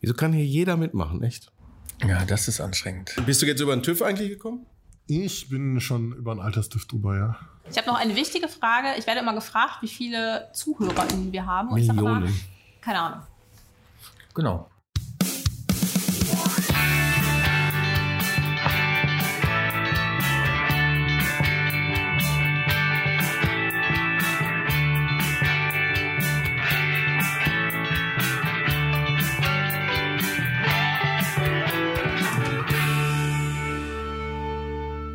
[0.00, 1.50] Wieso kann hier jeder mitmachen, echt?
[2.06, 3.14] Ja, das ist anstrengend.
[3.26, 4.66] Bist du jetzt über den TÜV eigentlich gekommen?
[5.06, 7.36] Ich bin schon über einen Alterstift drüber, ja.
[7.70, 8.88] Ich habe noch eine wichtige Frage.
[8.98, 11.68] Ich werde immer gefragt, wie viele ZuhörerInnen wir haben.
[11.70, 12.34] Und ich sag Millionen.
[12.80, 13.22] keine Ahnung.
[14.34, 14.68] Genau.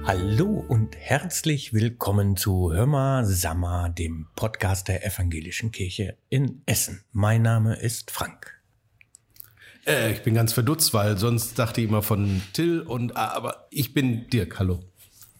[0.09, 7.03] Hallo und herzlich willkommen zu Hörma Sammer, dem Podcast der Evangelischen Kirche in Essen.
[7.11, 8.59] Mein Name ist Frank.
[9.85, 13.67] Äh, ich bin ganz verdutzt, weil sonst dachte ich immer von Till und ah, aber
[13.69, 14.79] ich bin Dirk, hallo.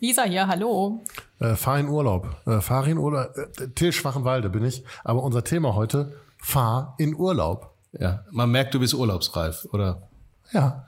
[0.02, 1.04] Lisa hier, hallo.
[1.40, 2.40] Äh, fahr in Urlaub.
[2.46, 3.36] Äh, fahr in Urlaub.
[3.36, 4.84] Äh, Till Schwachenwalde bin ich.
[5.04, 7.74] Aber unser Thema heute, fahr in Urlaub.
[7.94, 10.08] Ja, man merkt, du bist urlaubsreif, oder?
[10.54, 10.88] Ja.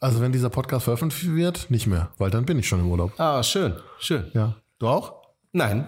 [0.00, 3.18] Also wenn dieser Podcast veröffentlicht wird, nicht mehr, weil dann bin ich schon im Urlaub.
[3.18, 4.30] Ah, schön, schön.
[4.32, 4.56] Ja.
[4.78, 5.22] Du auch?
[5.52, 5.86] Nein.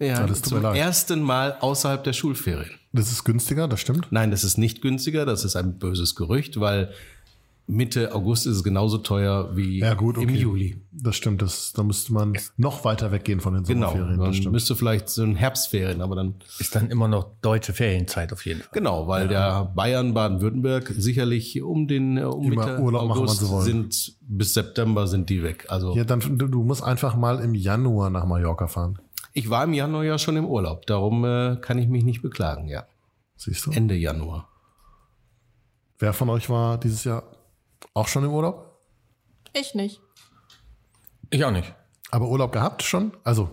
[0.00, 0.76] Ja, das tut zum mir leid.
[0.76, 2.72] ersten Mal außerhalb der Schulferien.
[2.92, 4.08] Das ist günstiger, das stimmt.
[4.10, 6.92] Nein, das ist nicht günstiger, das ist ein böses Gerücht, weil
[7.66, 10.26] Mitte August ist es genauso teuer wie Ja gut, okay.
[10.26, 10.82] im Juli.
[10.92, 14.18] Das stimmt, das, da müsste man noch weiter weggehen von den Genau, Sommerferien.
[14.18, 14.52] man das stimmt.
[14.52, 18.60] müsste vielleicht so ein Herbstferien, aber dann Ist dann immer noch deutsche Ferienzeit auf jeden
[18.60, 18.68] Fall.
[18.74, 23.48] Genau, weil der Bayern, Baden-Württemberg sicherlich um den äh, um Immer Mitte Urlaub machen, August
[23.48, 23.64] wollen.
[23.64, 25.64] sind bis September sind die weg.
[25.70, 28.98] Also Ja, dann du, du musst einfach mal im Januar nach Mallorca fahren.
[29.32, 32.68] ich war im Januar ja schon im Urlaub, darum äh, kann ich mich nicht beklagen.
[32.68, 32.84] Ja,
[33.36, 33.70] Siehst du?
[33.70, 34.48] Ende Januar.
[35.98, 37.22] Wer von euch war dieses Jahr
[37.92, 38.78] auch schon im Urlaub?
[39.52, 40.00] Ich nicht.
[41.30, 41.74] Ich auch nicht.
[42.10, 43.16] Aber Urlaub gehabt schon?
[43.24, 43.50] Also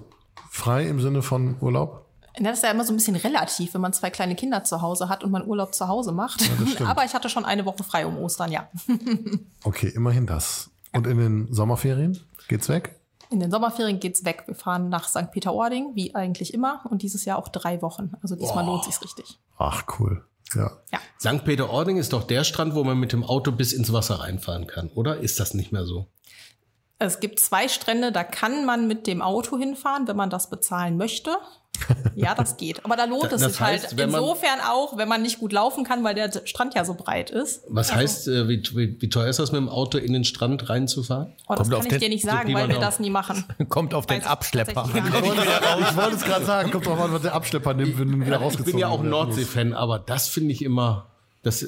[0.49, 2.05] frei im Sinne von Urlaub?
[2.39, 5.09] Das ist ja immer so ein bisschen relativ, wenn man zwei kleine Kinder zu Hause
[5.09, 6.41] hat und man Urlaub zu Hause macht.
[6.41, 6.81] stimmt.
[6.89, 8.69] Aber ich hatte schon eine Woche frei um Ostern, ja.
[9.63, 10.69] Okay, immerhin das.
[10.93, 12.99] Und in den Sommerferien geht's weg?
[13.29, 14.43] In den Sommerferien geht's weg.
[14.45, 15.31] Wir fahren nach St.
[15.31, 16.81] Peter-Ording, wie eigentlich immer.
[16.89, 18.13] Und dieses Jahr auch drei Wochen.
[18.21, 19.39] Also diesmal lohnt sich's richtig.
[19.57, 20.25] Ach, cool.
[20.55, 20.71] Ja.
[20.91, 20.99] Ja.
[21.19, 21.45] St.
[21.45, 24.89] Peter-Ording ist doch der Strand, wo man mit dem Auto bis ins Wasser reinfahren kann,
[24.89, 25.17] oder?
[25.17, 26.07] Ist das nicht mehr so?
[26.99, 30.97] Es gibt zwei Strände, da kann man mit dem Auto hinfahren, wenn man das bezahlen
[30.97, 31.35] möchte.
[32.15, 32.83] Ja, das geht.
[32.85, 35.39] Aber da lohnt es Das sich heißt, halt wenn man- insofern auch, wenn man nicht
[35.39, 37.63] gut laufen kann, weil der Strand ja so breit ist.
[37.69, 40.69] Was heißt, äh, wie, wie, wie teuer ist das mit dem Auto in den Strand
[40.69, 41.33] reinzufahren?
[41.47, 43.09] Oh, das Kommt kann auf ich den- dir nicht sagen, weil wir auch- das nie
[43.09, 43.43] machen.
[43.69, 44.95] Kommt auf den ich Abschlepper nicht.
[44.97, 48.35] Ich wollte es gerade sagen, kommt drauf an, was der Abschlepper nimmt, wenn ihn wieder
[48.37, 49.01] Ich rausgezogen bin ja auch.
[49.03, 51.07] Nordsee-Fan, aber das finde ich immer,
[51.43, 51.67] das, äh,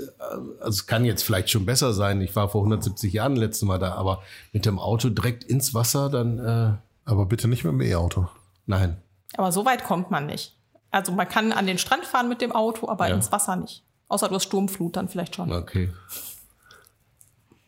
[0.60, 2.22] also es kann jetzt vielleicht schon besser sein.
[2.22, 6.10] Ich war vor 170 Jahren letztes Mal da, aber mit dem Auto direkt ins Wasser,
[6.10, 8.28] dann, äh, Aber bitte nicht mit dem E-Auto.
[8.66, 8.98] nein.
[9.38, 10.56] Aber so weit kommt man nicht.
[10.92, 13.16] Also man kann an den Strand fahren mit dem Auto, aber Ja.
[13.16, 13.84] ins Wasser nicht.
[14.08, 15.52] Außer du hast Sturmflut dann vielleicht schon.
[15.52, 15.90] Okay.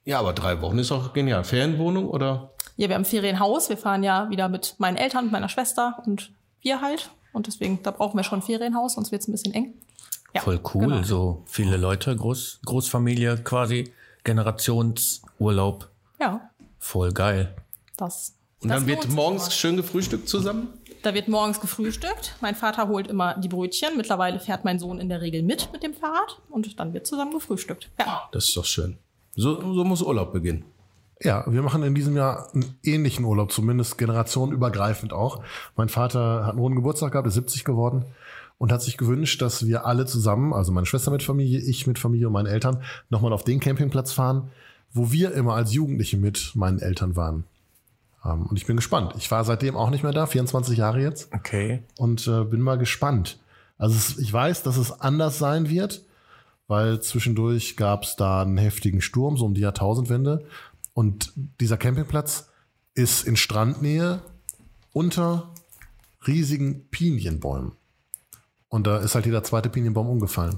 [0.03, 1.43] Ja, aber drei Wochen ist auch genial.
[1.43, 2.51] Ferienwohnung oder?
[2.77, 3.69] Ja, wir haben Ferienhaus.
[3.69, 6.31] Wir fahren ja wieder mit meinen Eltern, mit meiner Schwester und
[6.61, 7.09] wir halt.
[7.33, 9.73] Und deswegen, da brauchen wir schon ein Ferienhaus, sonst wird's ein bisschen eng.
[10.33, 11.03] Ja, Voll cool, genau.
[11.03, 13.93] so viele Leute, Groß, Großfamilie quasi,
[14.23, 15.89] Generationsurlaub,
[16.19, 17.55] Ja, voll geil.
[17.97, 18.33] das.
[18.61, 20.67] Und das dann wird morgens schön gefrühstückt zusammen?
[21.05, 22.35] Da wird morgens gefrühstückt.
[22.41, 23.95] Mein Vater holt immer die Brötchen.
[23.95, 27.31] Mittlerweile fährt mein Sohn in der Regel mit mit dem Fahrrad und dann wird zusammen
[27.31, 27.91] gefrühstückt.
[27.99, 28.23] Ja.
[28.31, 28.97] Das ist doch schön.
[29.35, 30.65] So, so muss Urlaub beginnen.
[31.21, 35.43] Ja, wir machen in diesem Jahr einen ähnlichen Urlaub, zumindest generationenübergreifend auch.
[35.75, 38.05] Mein Vater hat einen runden Geburtstag gehabt, ist 70 geworden
[38.57, 41.99] und hat sich gewünscht, dass wir alle zusammen, also meine Schwester mit Familie, ich mit
[41.99, 44.49] Familie und meine Eltern, nochmal auf den Campingplatz fahren,
[44.91, 47.43] wo wir immer als Jugendliche mit meinen Eltern waren.
[48.25, 49.13] Ähm, Und ich bin gespannt.
[49.17, 51.33] Ich war seitdem auch nicht mehr da, 24 Jahre jetzt.
[51.33, 51.83] Okay.
[51.97, 53.39] und äh, bin mal gespannt.
[53.77, 56.01] Also es, ich weiß, dass es anders sein wird,
[56.67, 60.45] weil zwischendurch gab es da einen heftigen Sturm, so um die Jahrtausendwende.
[60.93, 62.49] Und dieser Campingplatz
[62.93, 64.21] ist in Strandnähe
[64.93, 65.51] unter
[66.25, 67.73] riesigen Pinienbäumen.
[68.69, 70.57] Und da ist halt jeder zweite Pinienbaum umgefallen.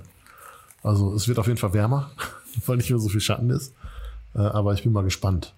[0.84, 2.12] Also es wird auf jeden Fall wärmer,
[2.66, 3.74] weil nicht mehr so viel Schatten ist.
[4.36, 5.56] Äh, aber ich bin mal gespannt,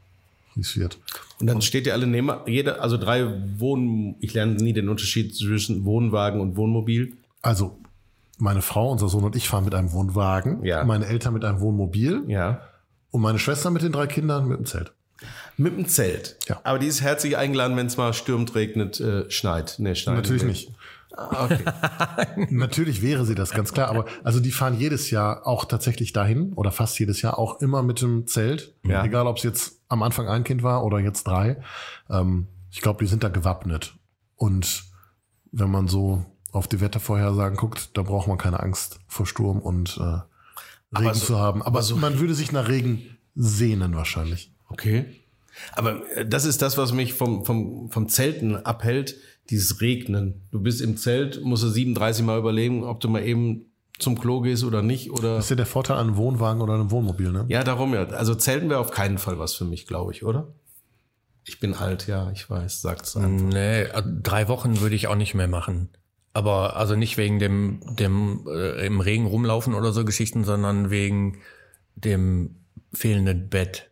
[0.59, 0.99] wie es wird.
[1.39, 3.25] Und dann steht ihr alle neben, jeder, also drei
[3.57, 7.13] Wohn, ich lerne nie den Unterschied zwischen Wohnwagen und Wohnmobil.
[7.41, 7.79] Also
[8.37, 10.83] meine Frau, unser Sohn und ich fahren mit einem Wohnwagen, Ja.
[10.83, 12.61] meine Eltern mit einem Wohnmobil Ja.
[13.11, 14.91] und meine Schwester mit den drei Kindern mit dem Zelt.
[15.57, 16.37] Mit dem Zelt.
[16.47, 16.61] Ja.
[16.63, 19.75] Aber die ist herzlich eingeladen, wenn es mal stürmt, regnet, äh, schneit.
[19.79, 20.15] Nee, schneit.
[20.15, 20.71] Natürlich nicht.
[21.15, 22.47] Ah, okay.
[22.49, 23.89] Natürlich wäre sie das, ganz klar.
[23.89, 27.81] Aber also die fahren jedes Jahr auch tatsächlich dahin oder fast jedes Jahr auch immer
[27.83, 28.73] mit dem Zelt.
[28.85, 29.03] Ja.
[29.03, 31.61] Egal, ob es jetzt am Anfang ein Kind war oder jetzt drei.
[32.09, 33.95] Ähm, ich glaube, die sind da gewappnet.
[34.35, 34.83] Und
[35.51, 39.97] wenn man so auf die Wettervorhersagen guckt, da braucht man keine Angst vor Sturm und
[39.97, 40.25] äh, Regen
[40.91, 41.61] Aber so- zu haben.
[41.61, 44.51] Aber aber so- man würde sich nach Regen sehnen wahrscheinlich.
[44.69, 45.05] Okay.
[45.73, 49.15] Aber äh, das ist das, was mich vom, vom, vom Zelten abhält,
[49.49, 50.41] dieses Regnen.
[50.51, 53.65] Du bist im Zelt, musst du 37 Mal überlegen, ob du mal eben
[53.97, 55.11] zum Klo gehst oder nicht.
[55.11, 57.45] Oder Das ist ja der Vorteil an einem Wohnwagen oder einem Wohnmobil, ne?
[57.49, 58.05] ja, darum ja.
[58.07, 60.47] Also Zelten wäre auf keinen Fall was für mich, glaube ich, oder?
[61.45, 63.47] Ich bin alt, ja, ich weiß, sagt's einfach.
[63.47, 65.89] Nee, äh, drei Wochen würde ich auch nicht mehr machen.
[66.31, 71.39] Aber also nicht wegen dem, dem äh, im Regen rumlaufen oder so Geschichten, sondern wegen
[71.95, 72.57] dem
[72.93, 73.89] fehlenden Bett.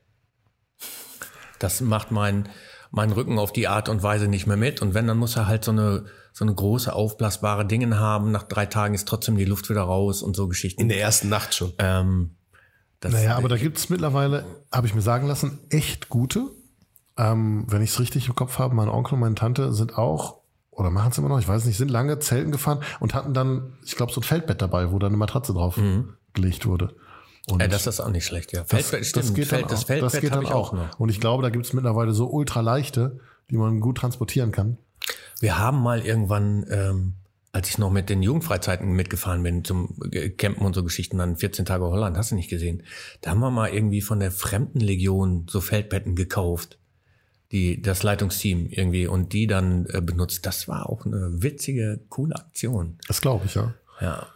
[1.60, 2.48] Das macht mein,
[2.92, 4.82] mein Rücken auf die Art und Weise nicht mehr mit.
[4.82, 8.32] Und wenn, dann muss er halt so eine, so eine große, aufblasbare Dingen haben.
[8.32, 10.82] Nach drei Tagen ist trotzdem die Luft wieder raus und so Geschichten.
[10.82, 11.74] In der ersten Nacht schon.
[11.80, 12.32] ähm,
[13.00, 16.48] das, Naja, aber da gibt's mittlerweile, habe ich mir sagen lassen, echt gute.
[17.16, 20.42] Ähm, wenn ich es richtig im Kopf habe, mein Onkel und meine Tante sind auch,
[20.72, 23.78] oder machen es immer noch, ich weiß nicht, sind lange Zelten gefahren und hatten dann,
[23.84, 25.80] ich glaube, so ein Feldbett dabei, wo dann eine Matratze drauf
[26.34, 26.96] gelegt wurde.
[27.50, 28.62] Und äh, das ist auch nicht schlecht, ja.
[28.62, 29.70] das, Feldbett, das stimmt, geht dann Feld, auch.
[29.70, 31.00] das Feldbett das geht dann ich auch noch.
[31.00, 34.78] Und ich glaube, da gibt's mittlerweile so ultraleichte, die man gut transportieren kann.
[35.40, 37.14] Wir haben mal irgendwann, ähm,
[37.54, 41.38] als ich noch mit den Jugendfreizeiten mitgefahren bin, zum äh, Campen und so Geschichten, dann
[41.38, 42.84] 14 Tage Holland, hast du nicht gesehen.
[43.22, 46.80] Da haben wir mal irgendwie von der Fremdenlegion so Feldbetten gekauft.
[47.54, 50.46] Die, das Leitungsteam irgendwie und die dann äh, benutzt.
[50.46, 52.98] Das war auch eine witzige, coole Aktion.
[53.08, 53.74] Das glaube ich, ja.
[54.02, 54.28] Ja.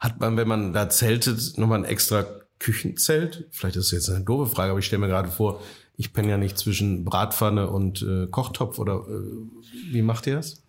[0.00, 2.24] Hat man, wenn man da zeltet, nochmal ein extra
[2.58, 3.48] Küchenzelt?
[3.50, 5.60] Vielleicht ist das jetzt eine doofe Frage, aber ich stelle mir gerade vor,
[5.96, 10.62] ich penne ja nicht zwischen Bratpfanne und äh, Kochtopf oder äh, wie macht ihr das?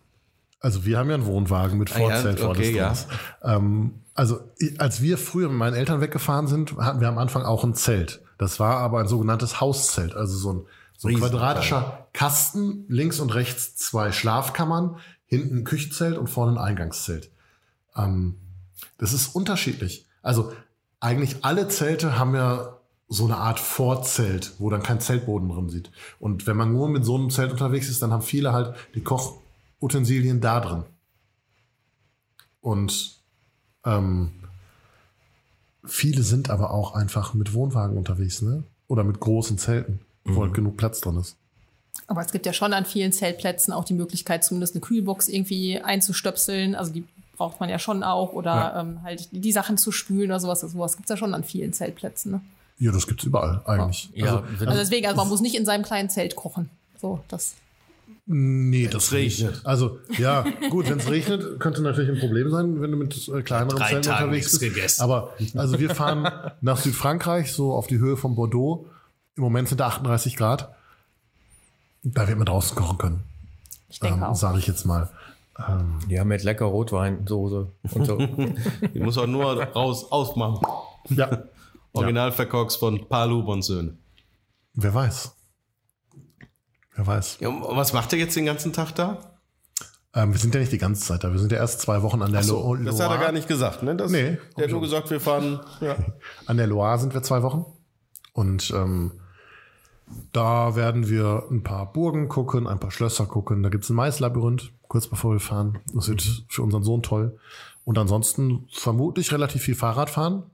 [0.60, 2.94] Also wir haben ja einen Wohnwagen mit Ah ja, Vorzelt vor okay, ja.
[3.42, 4.40] Ähm, also
[4.78, 8.22] als wir früher mit meinen Eltern weggefahren sind, hatten wir am Anfang auch ein Zelt.
[8.38, 10.66] Das war aber ein sogenanntes Hauszelt, also so ein,
[10.96, 16.58] so ein quadratischer Kasten, links und rechts zwei Schlafkammern, hinten ein Küchenzelt und vorne ein
[16.58, 17.30] Eingangszelt.
[17.94, 18.36] Ähm,
[18.98, 20.06] das ist unterschiedlich.
[20.22, 20.52] Also
[21.00, 22.76] eigentlich alle Zelte haben ja
[23.08, 25.90] so eine Art Vorzelt, wo dann kein Zeltboden drin sieht.
[26.18, 29.02] Und wenn man nur mit so einem Zelt unterwegs ist, dann haben viele halt die
[29.02, 30.82] Kochutensilien da drin.
[32.60, 33.20] Und
[33.84, 34.32] ähm,
[35.84, 38.64] viele sind aber auch einfach mit Wohnwagen unterwegs, ne?
[38.88, 41.36] Oder mit großen Zelten, wo halt genug Platz drin ist.
[42.08, 45.80] Aber es gibt ja schon an vielen Zeltplätzen auch die Möglichkeit, zumindest eine Kühlbox irgendwie
[45.80, 46.74] einzustöpseln.
[46.74, 47.04] Also die
[47.36, 48.32] braucht man ja schon auch.
[48.32, 48.80] Oder Ja.
[48.80, 50.60] ähm, halt die Sachen zu spülen oder sowas.
[50.60, 52.32] Sowas gibt's ja schon an vielen Zeltplätzen.
[52.32, 52.40] Ne?
[52.78, 54.10] Ja, das gibt's überall eigentlich.
[54.14, 56.68] Ja, also, wenn- Also deswegen, also man muss nicht in seinem kleinen Zelt kochen.
[57.00, 57.54] So, das.
[58.26, 59.50] nee, das regnet.
[59.52, 59.66] nicht.
[59.66, 63.42] Also, ja, gut, wenn es regnet, könnte natürlich ein Problem sein, wenn du mit äh,
[63.42, 64.60] kleineren Drei Zelten Tagen unterwegs bist.
[64.60, 65.02] gegessen.
[65.02, 66.28] Aber also wir fahren
[66.60, 68.86] nach Südfrankreich, so auf die Höhe von Bordeaux.
[69.36, 70.74] Im Moment sind da 38 Grad.
[72.02, 73.22] Da wird man draußen kochen können,
[73.88, 74.34] Ich denke ähm, auch.
[74.36, 75.08] sage ich jetzt mal.
[75.58, 78.16] Ähm, Ja, mit lecker Rotwein, Soße und so.
[78.94, 80.60] Die muss auch nur raus, ausmachen.
[81.10, 81.44] ja,
[81.92, 83.96] Original verkorkst von Palu und Söhne.
[84.74, 85.32] wer weiß.
[86.94, 87.38] Wer weiß.
[87.40, 89.38] Ja, und was macht ihr jetzt den ganzen Tag da?
[90.14, 91.30] Ähm, wir sind ja nicht die ganze Zeit da.
[91.32, 93.20] Wir sind ja erst zwei Wochen an der So, Lo das hat er Loire.
[93.24, 93.94] gar nicht gesagt, ne?
[93.96, 95.60] Das, Nee, Der hat nur gesagt, wir fahren.
[95.82, 95.96] Ja.
[96.46, 97.66] An der Loire sind wir zwei Wochen.
[98.32, 99.20] Und ähm,
[100.32, 103.62] da werden wir ein paar Burgen gucken, ein paar Schlösser gucken.
[103.62, 105.78] Da gibt's ein Maislabyrinth, kurz bevor wir fahren.
[105.94, 107.38] Das wird für unseren Sohn toll.
[107.84, 110.44] Und ansonsten vermutlich relativ viel Fahrrad fahren.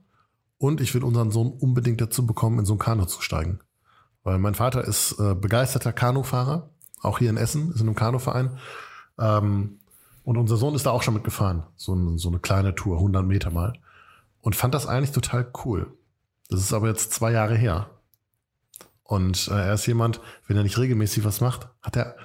[0.57, 3.59] Und ich will unseren Sohn unbedingt dazu bekommen, in so ein Kanu zu steigen.
[4.23, 6.69] Weil mein Vater ist äh, begeisterter Kanufahrer,
[7.01, 8.57] auch hier in Essen, ist in einem Kanuverein.
[9.19, 9.79] Ähm,
[10.23, 11.63] und unser Sohn ist da auch schon mitgefahren.
[11.75, 13.73] So, ein, so eine kleine Tour, 100 Meter mal.
[14.41, 15.91] Und fand das eigentlich total cool.
[16.49, 17.89] Das ist aber jetzt zwei Jahre her.
[19.13, 22.15] Und äh, er ist jemand, wenn er nicht regelmäßig was macht, hat er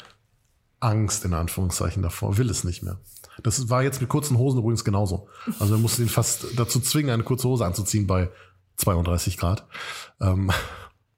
[0.80, 2.98] Angst in Anführungszeichen davor, will es nicht mehr.
[3.42, 5.28] Das war jetzt mit kurzen Hosen übrigens genauso.
[5.60, 8.30] Also wir mussten ihn fast dazu zwingen, eine kurze Hose anzuziehen bei
[8.76, 9.66] 32 Grad.
[10.18, 10.50] Ähm,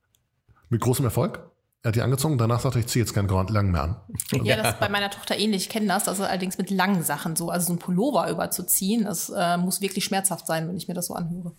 [0.71, 1.39] mit großem Erfolg.
[1.85, 3.97] Er hat die angezogen, danach sagte er, ich ziehe jetzt keinen langen mehr an.
[4.43, 5.63] Ja, das ist bei meiner Tochter ähnlich.
[5.63, 6.09] Ich kenne das.
[6.09, 7.49] Ist allerdings mit langen Sachen so.
[7.49, 11.07] Also so ein Pullover überzuziehen, das äh, muss wirklich schmerzhaft sein, wenn ich mir das
[11.07, 11.55] so anhöre.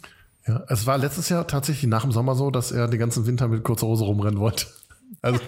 [0.48, 3.48] Ja, es war letztes Jahr tatsächlich nach dem Sommer so, dass er den ganzen Winter
[3.48, 4.66] mit kurzer Hose rumrennen wollte.
[5.22, 5.40] Also,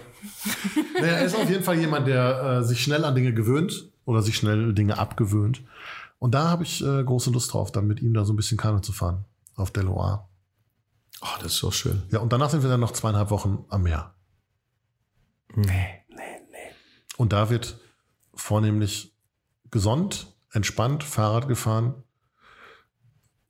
[1.00, 4.21] naja, er ist auf jeden Fall jemand, der äh, sich schnell an Dinge gewöhnt oder
[4.21, 5.63] sich schnell Dinge abgewöhnt.
[6.19, 8.57] Und da habe ich äh, große Lust drauf, dann mit ihm da so ein bisschen
[8.57, 10.27] Kanu zu fahren auf der Loire.
[11.21, 12.03] Oh, das ist doch schön.
[12.12, 14.13] Ja, und danach sind wir dann noch zweieinhalb Wochen am Meer.
[16.09, 16.71] nee.
[17.17, 17.79] Und da wird
[18.33, 19.15] vornehmlich
[19.71, 22.03] gesund, entspannt, Fahrrad gefahren.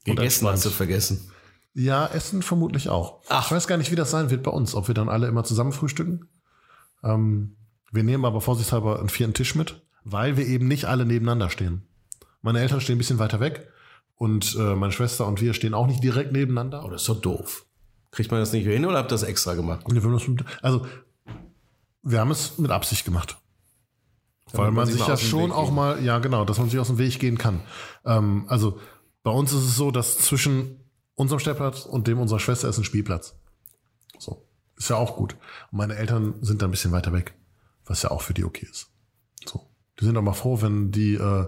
[0.06, 1.32] Und Gegessen hast du vergessen.
[1.74, 3.22] Ja, Essen vermutlich auch.
[3.30, 3.46] Ach.
[3.48, 5.44] Ich weiß gar nicht, wie das sein wird bei uns, ob wir dann alle immer
[5.44, 6.30] zusammen frühstücken.
[7.04, 7.56] Ähm,
[7.92, 11.88] wir nehmen aber vorsichtshalber einen vierten Tisch mit, weil wir eben nicht alle nebeneinander stehen.
[12.42, 13.70] Meine Eltern stehen ein bisschen weiter weg,
[14.16, 16.84] Und äh, meine Schwester und wir stehen auch nicht direkt nebeneinander.
[16.86, 17.66] Oh, das ist doch doof.
[18.12, 19.86] Kriegt man das nicht hin oder habt ihr das extra gemacht?
[20.62, 20.86] Also,
[22.04, 23.38] wir haben es mit Absicht gemacht.
[24.52, 27.00] Weil Damit man sich ja schon auch mal, ja genau, dass man sich aus dem
[27.00, 27.62] Weg gehen kann.
[28.06, 28.80] Ähm, also
[29.24, 30.83] bei uns ist es so, dass zwischen
[31.16, 33.36] unserem Stellplatz und dem unserer Schwester ist ein Spielplatz.
[34.18, 34.46] So.
[34.78, 35.34] Ist ja auch gut.
[35.72, 37.36] Und meine Eltern sind da ein bisschen weiter weg,
[37.86, 38.90] was ja auch für die okay ist.
[39.46, 39.68] So.
[40.00, 41.48] Die sind auch mal froh, wenn die äh,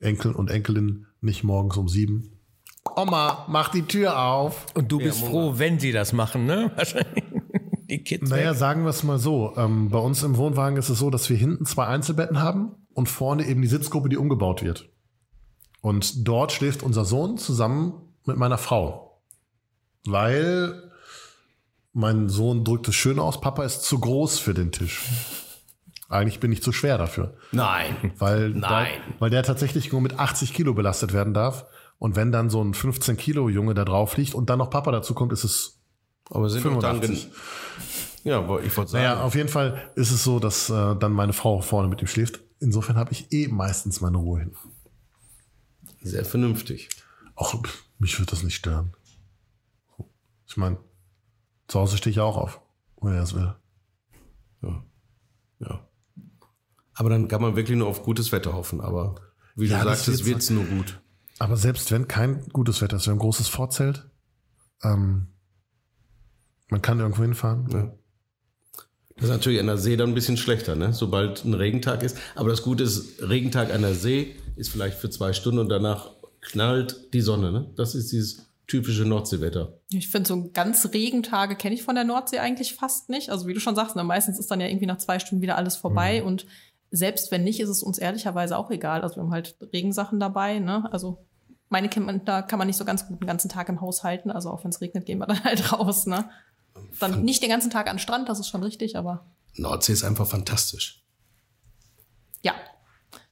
[0.00, 2.30] Enkel und Enkelin nicht morgens um sieben
[2.96, 4.66] Oma, mach die Tür auf.
[4.74, 6.70] Und du bist froh, wenn sie das machen, ne?
[6.76, 7.24] Wahrscheinlich.
[7.88, 8.58] Die Kids Naja, weg.
[8.58, 9.54] sagen wir es mal so.
[9.56, 13.08] Ähm, bei uns im Wohnwagen ist es so, dass wir hinten zwei Einzelbetten haben und
[13.08, 14.90] vorne eben die Sitzgruppe, die umgebaut wird.
[15.80, 17.94] Und dort schläft unser Sohn zusammen
[18.26, 19.20] mit meiner Frau.
[20.06, 20.90] Weil
[21.92, 25.02] mein Sohn drückt es schön aus, Papa ist zu groß für den Tisch.
[26.08, 27.36] Eigentlich bin ich zu schwer dafür.
[27.52, 28.12] Nein.
[28.18, 28.60] Weil, Nein.
[29.08, 31.64] Da, weil der tatsächlich nur mit 80 Kilo belastet werden darf.
[31.98, 34.90] Und wenn dann so ein 15 Kilo Junge da drauf liegt und dann noch Papa
[34.92, 35.80] dazu kommt, ist es
[36.30, 37.30] Aber sind doch dann 85.
[37.30, 37.32] gen-
[38.24, 39.04] Ja, ich wollte sagen.
[39.04, 42.08] Naja, auf jeden Fall ist es so, dass äh, dann meine Frau vorne mit ihm
[42.08, 42.40] schläft.
[42.60, 44.56] Insofern habe ich eh meistens meine Ruhe hin.
[46.02, 46.88] sehr vernünftig.
[47.36, 47.54] Auch
[47.98, 48.94] mich wird das nicht stören.
[50.46, 50.78] Ich meine,
[51.68, 52.60] zu Hause stehe ich ja auch auf,
[53.00, 53.54] wenn er es will.
[55.60, 55.88] Ja.
[56.94, 58.80] Aber dann kann man wirklich nur auf gutes Wetter hoffen.
[58.80, 59.16] Aber
[59.56, 61.00] wie Ja, du das sagtest, wird's wird's nur gut.
[61.38, 64.08] Aber selbst wenn kein gutes Wetter ist, wir haben ein großes Vorzelt,
[64.82, 65.28] ähm,
[66.68, 67.68] man kann irgendwo hinfahren.
[67.70, 67.92] Ja.
[69.16, 70.92] Das ist natürlich an der See dann ein bisschen schlechter, ne?
[70.92, 72.16] sobald ein Regentag ist.
[72.34, 76.10] Aber das Gute ist, Regentag an der See ist vielleicht für zwei Stunden und danach
[76.44, 77.50] knallt die Sonne.
[77.50, 77.70] Ne?
[77.76, 79.78] Das ist dieses typische Nordseewetter.
[79.90, 83.30] Ich finde, so ganz Regentage kenne ich von der Nordsee eigentlich fast nicht.
[83.30, 85.56] Also wie du schon sagst, ne, meistens ist dann ja irgendwie nach zwei Stunden wieder
[85.56, 86.20] alles vorbei.
[86.20, 86.26] Mhm.
[86.26, 86.46] Und
[86.90, 89.02] selbst wenn nicht, ist es uns ehrlicherweise auch egal.
[89.02, 90.60] Also wir haben halt Regensachen dabei.
[90.60, 90.88] Ne?
[90.92, 91.26] Also
[91.68, 94.30] meine Kinder kann man nicht so ganz gut den ganzen Tag im Haus halten.
[94.30, 96.06] Also auch wenn es regnet, gehen wir dann halt raus.
[96.06, 96.30] Ne?
[97.00, 100.04] Dann nicht den ganzen Tag an den Strand, das ist schon richtig, aber Nordsee ist
[100.04, 101.04] einfach fantastisch.
[102.42, 102.54] ja,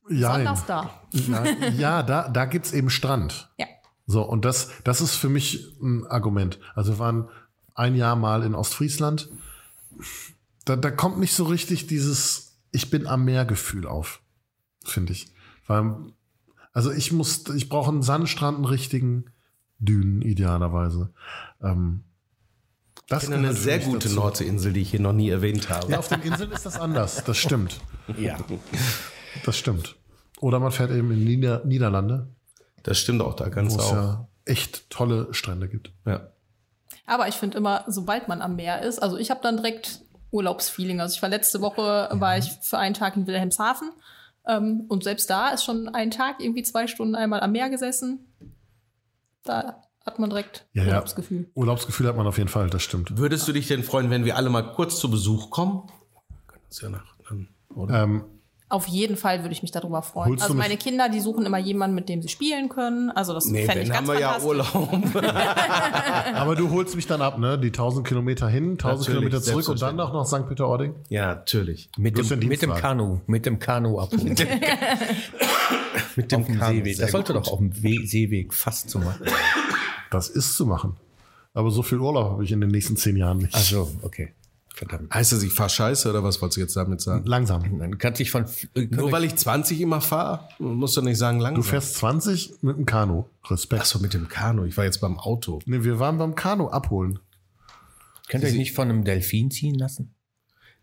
[0.09, 0.45] Jein.
[0.45, 0.91] besonders da.
[1.13, 3.51] Ja, ja da, da gibt's eben Strand.
[3.59, 3.67] Ja.
[4.07, 6.59] So, und das, das ist für mich ein Argument.
[6.75, 7.29] Also wir waren
[7.75, 9.31] ein Jahr mal in Ostfriesland.
[10.65, 14.21] Da, da kommt nicht so richtig dieses Ich bin am Meer Gefühl auf,
[14.85, 15.33] finde ich.
[15.67, 15.95] Weil,
[16.73, 19.27] also ich muss, ich brauche einen Sandstrand, einen richtigen
[19.79, 21.13] Dünen idealerweise.
[21.61, 22.05] Ähm,
[23.09, 24.15] das Ich kenne eine sehr gute dazu.
[24.15, 25.91] Nordseeinsel, die ich hier noch nie erwähnt habe.
[25.91, 27.25] Ja, auf den Inseln ist das anders.
[27.25, 27.81] Das stimmt.
[28.17, 28.39] Ja.
[29.45, 29.97] Das stimmt.
[30.41, 32.29] Oder man fährt eben in Nieder Niederlande,
[32.83, 33.93] Das stimmt auch, da wo ganz es auch.
[33.93, 35.93] ja echt tolle Strände gibt.
[36.05, 36.29] Ja.
[37.07, 40.01] Aber ich finde immer, sobald man am Meer ist, also ich habe dann direkt
[40.33, 41.01] Urlaubsfeeling.
[41.01, 43.91] Also ich war letzte Woche, war ich für einen Tag in Wilhelmshaven.
[44.47, 48.27] Ähm, und selbst da ist schon ein Tag irgendwie zwei Stunden einmal am Meer gesessen.
[49.45, 50.89] Da hat man direkt Ja, ja.
[50.91, 51.51] Urlaubsgefühl.
[51.55, 53.17] Urlaubsgefühl hat man auf jeden Fall, das stimmt.
[53.19, 55.83] Würdest du dich denn freuen, wenn wir alle mal kurz zu Besuch kommen?
[56.49, 58.03] Können uns ja nach, dann, oder?
[58.03, 58.25] Ähm,
[58.73, 60.31] Auf jeden Fall würde ich mich darüber freuen.
[60.31, 63.11] Holst also meine Kinder, die suchen immer jemanden, mit dem sie spielen können.
[63.11, 64.41] Also das nee, fände ich ganz haben wir ja.
[64.41, 64.89] Urlaub.
[66.35, 67.59] aber du holst mich dann ab, ne?
[67.59, 70.49] Die 1000 Kilometer hin, 1000 Natürlich, Kilometer zurück und dann noch nach St.
[70.49, 70.95] Peter-Ording.
[71.11, 71.91] ja, natürlich.
[71.99, 72.73] Mit dem, mit dem.
[72.73, 74.37] Kanu, mit dem Kanu abholen.
[76.17, 76.99] Mit auf dem Kanu, Seeweg.
[76.99, 77.47] Das sollte gut.
[77.47, 79.27] doch auf dem We Seeweg fast zu machen.
[80.11, 80.97] Das ist zu machen.
[81.53, 83.55] Aber so viel Urlaub habe ich in den nächsten zehn Jahren nicht.
[83.55, 84.33] Ach so, okay.
[84.75, 85.13] Verdammt.
[85.13, 87.27] Heißt das, ich fahr scheiße oder was wolltest du jetzt damit sagen?
[87.27, 87.79] Langsam.
[87.79, 91.41] Dann kannst dich von äh, Nur weil ich 20 immer fahre, musst du nicht sagen
[91.41, 91.63] langsam.
[91.63, 93.25] Du fährst 20 mit dem Kanu.
[93.51, 93.83] Respekt.
[93.83, 94.65] Achso, mit dem Kanu.
[94.65, 95.61] Ich war jetzt beim Auto.
[95.67, 97.19] Nee, wir waren beim Kanu abholen.
[98.29, 100.15] könnt ihr euch nicht von einem Delfin ziehen lassen?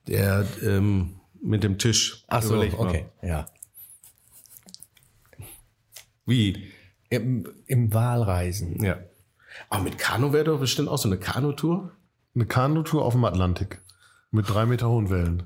[0.08, 2.26] Der ähm, mit dem Tisch.
[2.28, 2.88] Ach so, Überleg mal.
[2.88, 3.48] okay, ja.
[6.26, 6.72] Wie?
[7.10, 8.84] Im, Im Wahlreisen.
[8.84, 9.00] Ja.
[9.70, 11.92] Aber mit Kanu wäre doch bestimmt auch so eine Kanutour.
[12.36, 13.82] Eine Kanutour auf dem Atlantik.
[14.32, 15.44] Mit drei Meter hohen Wellen.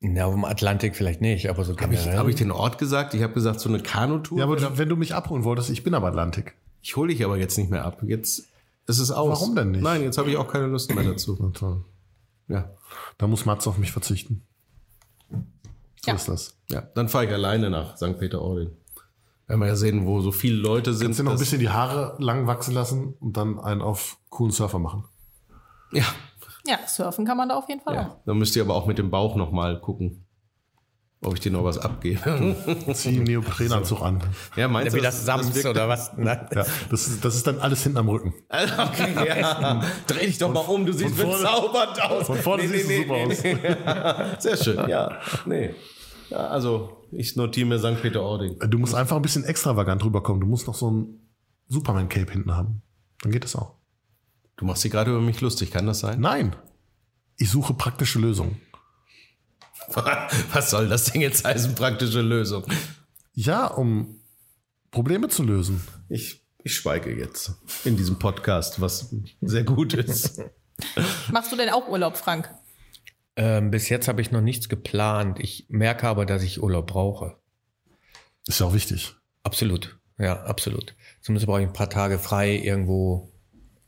[0.00, 2.18] Na, auf dem Atlantik vielleicht nicht, aber so Habe ich, generell.
[2.18, 3.12] hab ich den Ort gesagt?
[3.14, 4.38] Ich habe gesagt, so eine Kanutour.
[4.38, 6.54] Ja, aber du, wenn du mich abholen wolltest, ich bin am Atlantik.
[6.80, 8.02] ich hole dich aber jetzt nicht mehr ab.
[8.02, 8.48] Jetzt
[8.86, 9.40] ist es aus.
[9.40, 9.82] Warum denn nicht?
[9.82, 11.36] Nein, jetzt habe ich auch keine Lust mehr dazu.
[11.40, 11.84] Na toll.
[12.48, 12.70] Ja.
[13.18, 14.42] Da muss Mats auf mich verzichten.
[15.30, 15.36] So
[16.06, 16.14] Ja.
[16.14, 16.54] ist das.
[16.70, 18.18] Ja, dann fahre ich alleine nach St.
[18.18, 18.70] Peter-Ording.
[19.48, 21.08] Werden wir ja sehen, wo so viele Leute sind.
[21.08, 24.52] Kannst dir noch ein bisschen die Haare lang wachsen lassen und dann einen auf coolen
[24.52, 25.04] Surfer machen.
[25.92, 26.04] Ja,
[26.66, 28.02] Ja, surfen kann man da auf jeden Fall auch.
[28.02, 28.20] ja.
[28.26, 30.26] Dann müsst ihr aber auch mit dem Bauch noch mal gucken,
[31.22, 32.56] ob ich dir noch was abgebe.
[32.94, 34.22] Zieh einen Neoprenanzug an.
[34.56, 36.12] ja, meinst Wie du, das Sams oder was?
[36.16, 36.46] Nein.
[36.54, 38.34] Ja, das, ist, das ist dann alles hinten am Rücken.
[38.50, 39.82] Okay, ja.
[40.06, 42.26] Dreh dich doch mal um, du siehst bezaubernd aus.
[42.26, 44.36] Von vorne siehst du super aus.
[44.36, 44.42] aus.
[44.42, 45.18] Sehr schön, ja.
[45.46, 45.74] Nee.
[46.30, 48.00] Ja, also, ich notiere mir St.
[48.00, 48.58] Peter-Ording.
[48.70, 50.40] Du musst einfach ein bisschen extravagant rüberkommen.
[50.40, 51.28] Du musst noch so ein
[51.68, 52.82] Superman-Cape hinten haben.
[53.22, 53.74] Dann geht das auch.
[54.60, 56.20] Du machst dich gerade über mich lustig, kann das sein?
[56.20, 56.54] Nein.
[57.38, 58.60] Ich suche praktische Lösungen.
[60.52, 62.66] Was soll das Ding jetzt heißen, praktische Lösung?
[63.32, 64.20] Ja, um
[64.90, 65.80] Probleme zu lösen.
[66.10, 70.42] Ich, ich schweige jetzt in diesem Podcast, was sehr gut ist.
[71.32, 72.54] Machst du denn auch Urlaub, Frank?
[73.36, 75.38] Ähm, bis jetzt habe ich noch nichts geplant.
[75.40, 77.38] Ich merke aber, dass ich Urlaub brauche.
[78.46, 79.14] Ist ja auch wichtig.
[79.42, 79.98] Absolut.
[80.18, 80.94] Ja, absolut.
[81.22, 83.32] Zumindest brauche ich ein paar Tage frei irgendwo.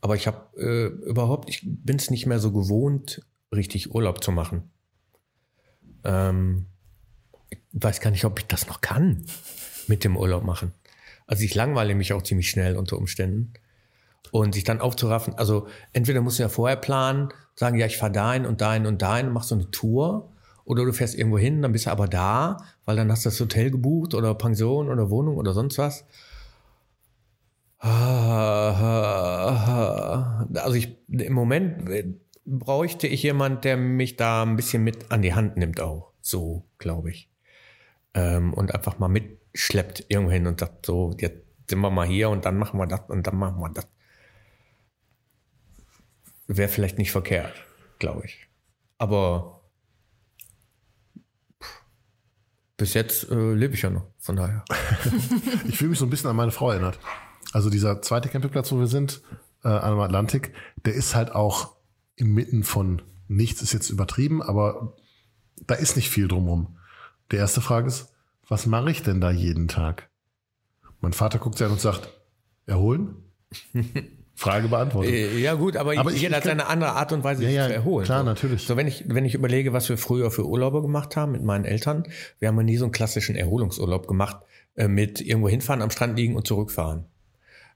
[0.03, 4.33] Aber ich habe äh, überhaupt, ich bin es nicht mehr so gewohnt, richtig Urlaub zu
[4.33, 4.69] machen.
[6.03, 6.65] Ähm,
[7.49, 9.25] ich weiß gar nicht, ob ich das noch kann
[9.87, 10.73] mit dem Urlaub machen.
[11.25, 13.53] Also ich langweile mich auch ziemlich schnell unter Umständen.
[14.31, 18.11] Und sich dann aufzuraffen, also entweder musst du ja vorher planen, sagen, ja, ich fahre
[18.11, 20.33] dahin und dahin und dahin und machst so eine Tour.
[20.65, 23.39] Oder du fährst irgendwo hin, dann bist du aber da, weil dann hast du das
[23.39, 26.03] Hotel gebucht oder Pension oder Wohnung oder sonst was.
[30.53, 31.89] Also ich, im Moment
[32.45, 36.13] bräuchte ich jemand, der mich da ein bisschen mit an die Hand nimmt auch.
[36.21, 37.29] So, glaube ich.
[38.13, 42.29] Ähm, und einfach mal mitschleppt irgendwo hin und sagt, so, jetzt sind wir mal hier
[42.29, 43.87] und dann machen wir das und dann machen wir das.
[46.47, 47.53] Wäre vielleicht nicht verkehrt,
[47.99, 48.47] glaube ich.
[48.97, 49.61] Aber
[52.77, 54.63] bis jetzt äh, lebe ich ja noch, von daher.
[55.67, 56.97] ich fühle mich so ein bisschen an meine Frau erinnert.
[57.53, 59.21] Also dieser zweite Campingplatz, wo wir sind,
[59.63, 60.53] äh, am Atlantik,
[60.85, 61.75] der ist halt auch
[62.15, 64.95] inmitten von nichts, ist jetzt übertrieben, aber
[65.67, 66.77] da ist nicht viel drumherum.
[67.31, 68.11] Die erste Frage ist,
[68.47, 70.09] was mache ich denn da jeden Tag?
[70.99, 72.09] Mein Vater guckt sich an und sagt,
[72.65, 73.15] erholen?
[74.35, 75.13] Frage beantwortet.
[75.13, 77.67] Äh, ja gut, aber, Aber jeder hat seine andere Art und Weise, Ja, sich ja,
[77.67, 78.05] zu erholen.
[78.05, 78.25] klar, so.
[78.25, 78.65] natürlich.
[78.65, 81.65] So wenn ich wenn ich überlege, was wir früher für Urlaube gemacht haben mit meinen
[81.65, 82.05] Eltern,
[82.39, 84.37] wir haben ja nie so einen klassischen Erholungsurlaub gemacht
[84.75, 87.05] äh, mit irgendwo hinfahren, am Strand liegen und zurückfahren,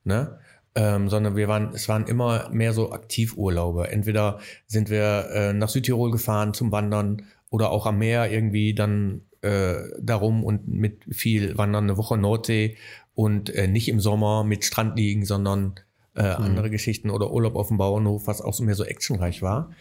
[0.08, 0.40] ne?
[0.76, 3.90] Ähm, sondern wir waren, es waren immer mehr so Aktivurlaube.
[3.90, 9.22] Entweder sind wir äh, nach Südtirol gefahren zum Wandern oder auch am Meer irgendwie dann
[9.42, 12.78] äh, darum und mit viel Wandern eine Woche Nordsee
[13.16, 15.80] und äh, nicht im Sommer mit Strand liegen, sondern
[16.18, 19.72] äh, andere Geschichten oder Urlaub auf dem Bauernhof, was auch so mehr so actionreich war.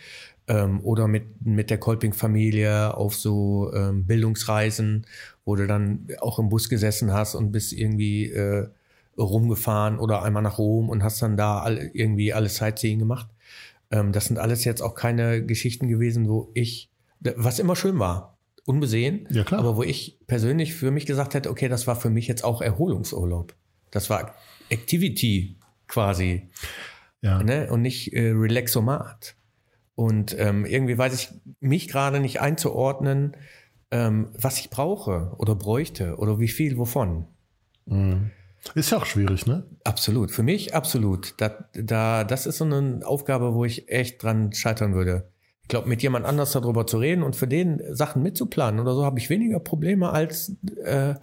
[0.48, 5.06] Ähm, oder mit, mit der Kolping-Familie auf so ähm, Bildungsreisen,
[5.44, 8.68] wo du dann auch im Bus gesessen hast und bist irgendwie äh,
[9.18, 13.28] rumgefahren oder einmal nach Rom und hast dann da all, irgendwie alles Sightseeing gemacht.
[13.90, 18.36] Ähm, das sind alles jetzt auch keine Geschichten gewesen, wo ich, was immer schön war,
[18.64, 19.60] unbesehen, Ja, klar.
[19.60, 22.60] aber wo ich persönlich für mich gesagt hätte, okay, das war für mich jetzt auch
[22.60, 23.54] Erholungsurlaub.
[23.90, 24.34] Das war
[24.70, 26.48] Activity quasi
[27.22, 27.42] Ja.
[27.42, 27.68] ne?
[27.70, 29.36] und nicht äh, Relaxomat.
[29.94, 33.34] Und ähm, irgendwie weiß ich mich gerade nicht einzuordnen,
[33.90, 37.26] ähm, was ich brauche oder bräuchte oder wie viel wovon.
[38.74, 39.64] Ist ja auch schwierig, ne?
[39.84, 40.30] Absolut.
[40.30, 41.34] Für mich absolut.
[41.38, 45.28] Da, da, das ist so eine Aufgabe, wo ich echt dran scheitern würde.
[45.62, 49.04] Ich glaube, mit jemand anders darüber zu reden und für den Sachen mitzuplanen oder so,
[49.04, 50.52] habe ich weniger Probleme, als
[50.84, 51.14] äh,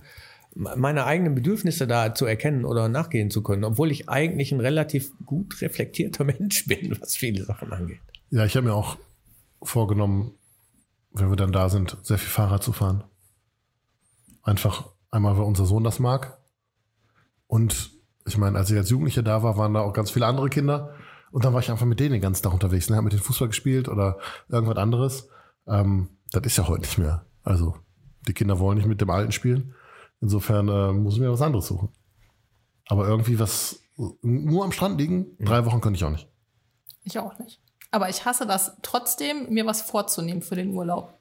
[0.55, 5.11] meine eigenen Bedürfnisse da zu erkennen oder nachgehen zu können, obwohl ich eigentlich ein relativ
[5.25, 7.99] gut reflektierter Mensch bin, was viele Sachen angeht.
[8.29, 8.97] Ja, ich habe mir auch
[9.61, 10.33] vorgenommen,
[11.13, 13.03] wenn wir dann da sind, sehr viel Fahrrad zu fahren.
[14.41, 16.37] Einfach einmal, weil unser Sohn das mag.
[17.53, 17.91] Und
[18.25, 20.95] ich meine, als ich als Jugendlicher da war, waren da auch ganz viele andere Kinder.
[21.29, 22.89] Und dann war ich einfach mit denen den ganzen Tag unterwegs.
[22.89, 22.95] Ne?
[22.95, 24.17] Hab mit denen Fußball gespielt oder
[24.49, 25.29] irgendwas anderes.
[25.67, 27.27] Ähm, das ist ja heute nicht mehr.
[27.43, 27.75] Also,
[28.27, 29.75] die Kinder wollen nicht mit dem Alten spielen.
[30.19, 31.89] Insofern äh, muss ich mir was anderes suchen.
[32.87, 33.81] Aber irgendwie was,
[34.23, 36.27] nur am Strand liegen, drei Wochen könnte ich auch nicht.
[37.03, 37.61] Ich auch nicht.
[37.91, 41.19] Aber ich hasse das trotzdem, mir was vorzunehmen für den Urlaub.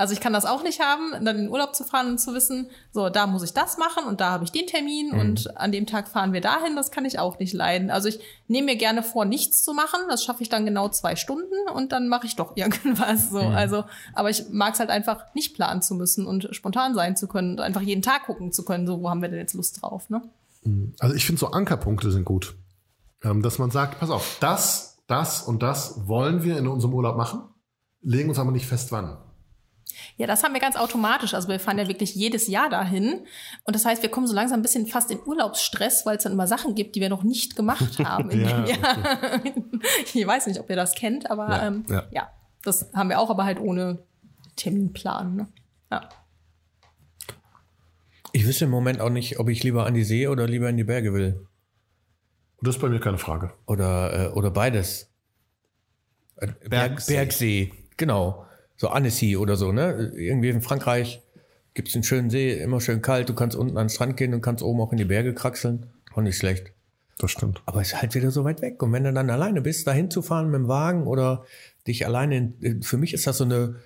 [0.00, 2.32] Also ich kann das auch nicht haben, dann in den Urlaub zu fahren und zu
[2.32, 5.72] wissen, so, da muss ich das machen und da habe ich den Termin und an
[5.72, 7.90] dem Tag fahren wir dahin, das kann ich auch nicht leiden.
[7.90, 11.16] Also ich nehme mir gerne vor, nichts zu machen, das schaffe ich dann genau zwei
[11.16, 13.40] Stunden und dann mache ich doch irgendwas so.
[13.40, 13.84] Also,
[14.14, 17.50] aber ich mag es halt einfach nicht planen zu müssen und spontan sein zu können
[17.52, 20.08] und einfach jeden Tag gucken zu können, so, wo haben wir denn jetzt Lust drauf,
[20.08, 20.22] ne?
[20.98, 22.56] Also ich finde so Ankerpunkte sind gut.
[23.22, 27.18] Ähm, dass man sagt, pass auf, das, das und das wollen wir in unserem Urlaub
[27.18, 27.42] machen,
[28.00, 29.18] legen uns aber nicht fest wann.
[30.20, 31.32] Ja, das haben wir ganz automatisch.
[31.32, 33.24] Also wir fahren ja wirklich jedes Jahr dahin.
[33.64, 36.32] Und das heißt, wir kommen so langsam ein bisschen fast in Urlaubsstress, weil es dann
[36.32, 39.40] immer Sachen gibt, die wir noch nicht gemacht haben Ja, Jahr.
[40.12, 42.04] Ich weiß nicht, ob ihr das kennt, aber Ja, ähm, ja.
[42.10, 42.30] ja.
[42.62, 44.00] das haben wir auch, aber halt ohne
[44.56, 45.36] Terminplan.
[45.36, 45.48] Ne?
[45.90, 46.06] Ja.
[48.32, 50.76] Ich wüsste im Moment auch nicht, ob ich lieber an die See oder lieber in
[50.76, 51.46] die Berge will.
[52.60, 53.54] Das ist bei mir keine Frage.
[53.64, 55.10] Oder, äh, oder beides.
[56.36, 57.14] Äh, Berg, Bergsee.
[57.14, 58.44] Bergsee, genau.
[58.80, 60.10] So Annecy oder so, ne?
[60.16, 61.20] Irgendwie in Frankreich
[61.74, 63.28] gibt's einen schönen See, immer schön kalt.
[63.28, 65.84] Du kannst unten an den Strand gehen und kannst oben auch in die Berge kraxeln.
[66.14, 66.72] Auch nicht schlecht.
[67.18, 67.62] Das stimmt.
[67.66, 68.82] Aber es ist halt wieder so weit weg.
[68.82, 71.44] Und wenn du dann alleine bist, dahin zu fahren mit dem Wagen oder
[71.86, 73.76] dich alleine, in, für mich ist das so eine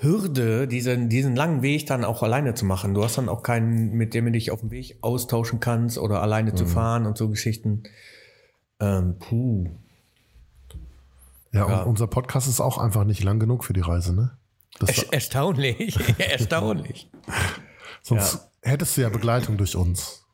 [0.00, 2.94] Hürde, diesen, diesen langen Weg dann auch alleine zu machen.
[2.94, 6.22] Du hast dann auch keinen, mit dem du dich auf dem Weg austauschen kannst oder
[6.22, 7.82] alleine zu fahren und so Geschichten.
[8.80, 9.68] Ähm, puh.
[11.52, 11.82] Ja, Ja.
[11.82, 14.36] und unser Podcast ist auch einfach nicht lang genug für die Reise, ne?
[14.78, 15.98] Das, Er erstaunlich.
[16.18, 17.10] erstaunlich.
[18.02, 20.24] sonst hättest du ja Begleitung durch uns.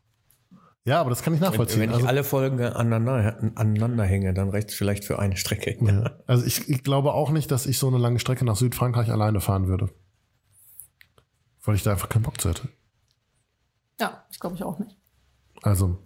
[0.85, 1.81] Ja, aber das kann ich nachvollziehen.
[1.81, 5.77] Wenn ich also, alle Folgen aneinander, aneinander hänge, dann reicht es vielleicht für eine Strecke.
[5.85, 6.13] ja.
[6.29, 9.41] also ich, ich glaube auch nicht, dass ich so eine lange Strecke nach Südfrankreich alleine
[9.41, 9.91] fahren würde.
[11.65, 12.69] Weil ich da einfach keinen Bock zu hätte.
[14.01, 14.97] Ja, ich glaube ich auch nicht.
[15.63, 15.99] Also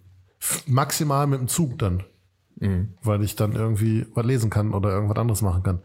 [0.65, 2.03] maximal mit dem Zug dann.
[2.61, 2.93] Mhm.
[3.03, 5.79] Weil ich dann irgendwie was lesen kann oder irgendwas anderes machen kann.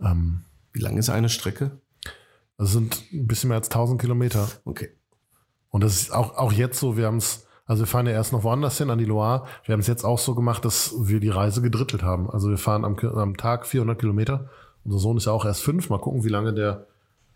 [0.00, 1.72] Ähm, Wie lang ist eine Strecke?
[2.62, 4.48] das sind ein bisschen mehr als 1000 Kilometer.
[4.64, 4.90] Okay.
[5.70, 8.32] Und das ist auch, auch jetzt so, wir haben es, also wir fahren ja erst
[8.32, 9.46] noch woanders hin, an die Loire.
[9.64, 12.30] Wir haben es jetzt auch so gemacht, dass wir die Reise gedrittelt haben.
[12.30, 14.48] Also wir fahren am, am Tag 400 Kilometer.
[14.84, 15.90] Unser Sohn ist ja auch erst fünf.
[15.90, 16.86] Mal gucken, wie lange der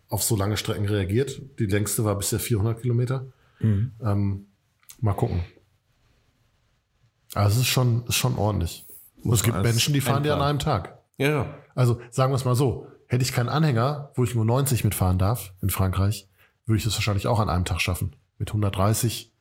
[0.09, 1.41] auf so lange Strecken reagiert.
[1.59, 3.27] Die längste war bisher 400 Kilometer.
[4.05, 4.47] Ähm,
[5.01, 5.41] mal gucken.
[7.37, 8.87] Also es ist schon, ist schon ordentlich.
[9.23, 10.99] Und es gibt Menschen, die fahren die an einem Tag.
[11.19, 11.55] Ja, ja.
[11.75, 15.19] Also sagen wir es mal so, hätte ich keinen Anhänger, wo ich nur 90 mitfahren
[15.19, 16.29] darf in Frankreich,
[16.67, 18.17] würde ich das wahrscheinlich auch an einem Tag schaffen.
[18.39, 19.33] Mit 130.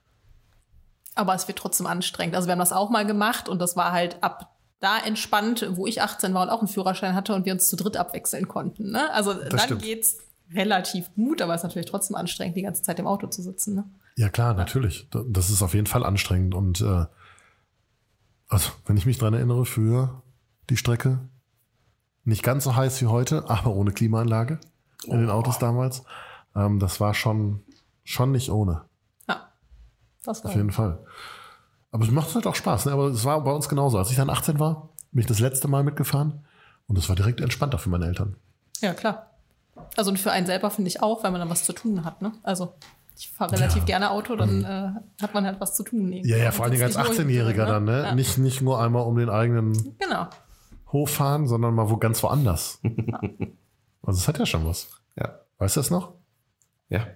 [1.15, 2.35] Aber es wird trotzdem anstrengend.
[2.35, 5.87] Also wir haben das auch mal gemacht und das war halt ab da entspannt, wo
[5.87, 8.91] ich 18 war und auch einen Führerschein hatte und wir uns zu dritt abwechseln konnten.
[8.91, 9.11] Ne?
[9.13, 9.81] Also dann stimmt.
[9.81, 10.17] geht's
[10.53, 13.75] relativ gut, aber es ist natürlich trotzdem anstrengend, die ganze Zeit im Auto zu sitzen.
[13.75, 13.85] Ne?
[14.17, 15.07] Ja klar, natürlich.
[15.09, 16.53] Da- Das ist auf jeden Fall anstrengend.
[16.53, 17.05] Und äh,
[18.55, 20.21] also, wenn ich mich dran erinnere, für
[20.69, 21.19] die Strecke
[22.23, 24.61] nicht ganz so heiß wie heute, aber ohne Klimaanlage
[25.03, 26.03] in den Autos damals.
[26.55, 27.65] Ähm, das war schon,
[28.05, 28.85] schon nicht ohne.
[29.27, 29.49] Ja,
[30.23, 31.05] das war Auf jeden Fall.
[31.91, 32.85] Aber es macht halt auch Spaß.
[32.85, 32.93] Ne?
[32.93, 33.97] Aber es war bei uns genauso.
[33.97, 36.45] Als ich dann 18 war, bin ich das letzte Mal mitgefahren.
[36.87, 38.37] Und es war direkt entspannter für meine Eltern.
[38.79, 39.31] Ja, klar.
[39.97, 42.21] Also und für einen selber finde ich auch, weil man dann was zu tun hat.
[42.21, 42.31] Ne?
[42.41, 42.75] Also
[43.17, 46.11] ich fahre relativ gerne Auto, dann äh, hat man halt was zu tun.
[46.11, 46.29] irgendwie.
[46.29, 48.03] Ja, ja, vor allen Dingen als sitzt nicht nur hinten 18-Jähriger drin, dann, ne?
[48.03, 48.15] Ja.
[48.15, 50.27] Nicht, nicht nur einmal um den eigenen Genau.
[50.91, 52.79] Hof fahren, sondern mal wo ganz woanders.
[54.03, 54.89] also es hat ja schon was.
[55.17, 55.39] Ja.
[55.57, 56.13] Weißt du das noch?
[56.89, 57.07] Ja.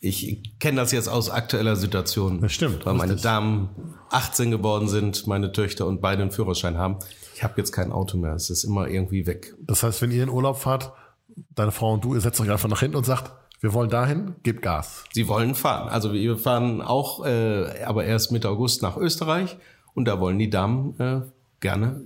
[0.00, 2.42] Ich kenne das jetzt aus aktueller Situation.
[2.42, 3.22] Das stimmt, Weil meine richtig.
[3.22, 3.70] Damen
[4.10, 6.98] 18 geworden sind, meine Töchter und beide einen Führerschein haben.
[7.34, 8.34] Ich habe jetzt kein Auto mehr.
[8.34, 9.54] Es ist immer irgendwie weg.
[9.60, 10.92] Das heißt, wenn ihr in Urlaub fahrt,
[11.54, 13.32] deine Frau und du, ihr setzt euch einfach nach hinten und sagt,
[13.64, 15.04] wir wollen dahin, gebt Gas.
[15.14, 15.88] Sie wollen fahren.
[15.88, 19.56] Also wir fahren auch, äh, aber erst Mitte August nach Österreich.
[19.94, 21.22] Und da wollen die Damen äh,
[21.60, 22.02] gerne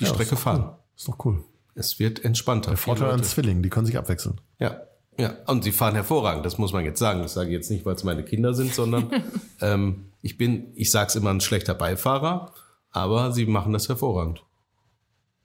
[0.00, 0.62] die Ja, Strecke ist fahren.
[0.62, 0.76] Cool.
[0.96, 1.44] Ist doch cool.
[1.74, 2.70] Es wird entspannter.
[2.70, 4.40] Der Vorteil an Zwillingen, die können sich abwechseln.
[4.58, 4.80] Ja,
[5.18, 5.34] ja.
[5.48, 7.20] Und sie fahren hervorragend, das muss man jetzt sagen.
[7.20, 9.10] Das sage ich jetzt nicht, weil es meine Kinder sind, sondern
[9.60, 12.54] ähm, ich bin, ich sage es immer, ein schlechter Beifahrer,
[12.90, 14.44] aber sie machen das hervorragend.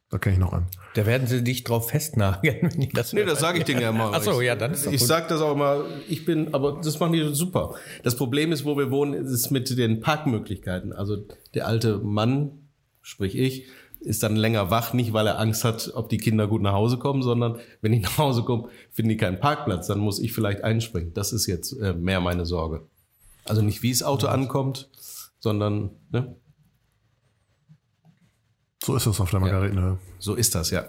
[0.10, 0.68] Da kenne ich noch an.
[0.94, 3.90] Da werden sie dich drauf festnageln, wenn die das Nee, das sage ich denen ja
[3.90, 4.12] immer.
[4.14, 6.80] Ach so, Ich- ja, dann ist doch Ich sage das auch immer, ich bin, aber
[6.82, 7.76] das machen die super.
[8.04, 10.94] Das Problem ist, wo wir wohnen, ist mit den Parkmöglichkeiten.
[10.94, 11.18] Also
[11.54, 12.70] der alte Mann,
[13.02, 13.66] sprich ich,
[14.00, 16.98] ist dann länger wach, nicht weil er Angst hat, ob die Kinder gut nach Hause
[16.98, 20.64] kommen, sondern wenn die nach Hause kommen, finden die keinen Parkplatz, dann muss ich vielleicht
[20.64, 21.14] einspringen.
[21.14, 22.88] Das ist jetzt äh, mehr meine Sorge.
[23.44, 24.90] Also nicht, wie das Auto ankommt,
[25.40, 26.36] sondern ne,
[28.88, 29.98] So ist es auf der Margaretenhöhe.
[30.18, 30.86] so ist das, ja.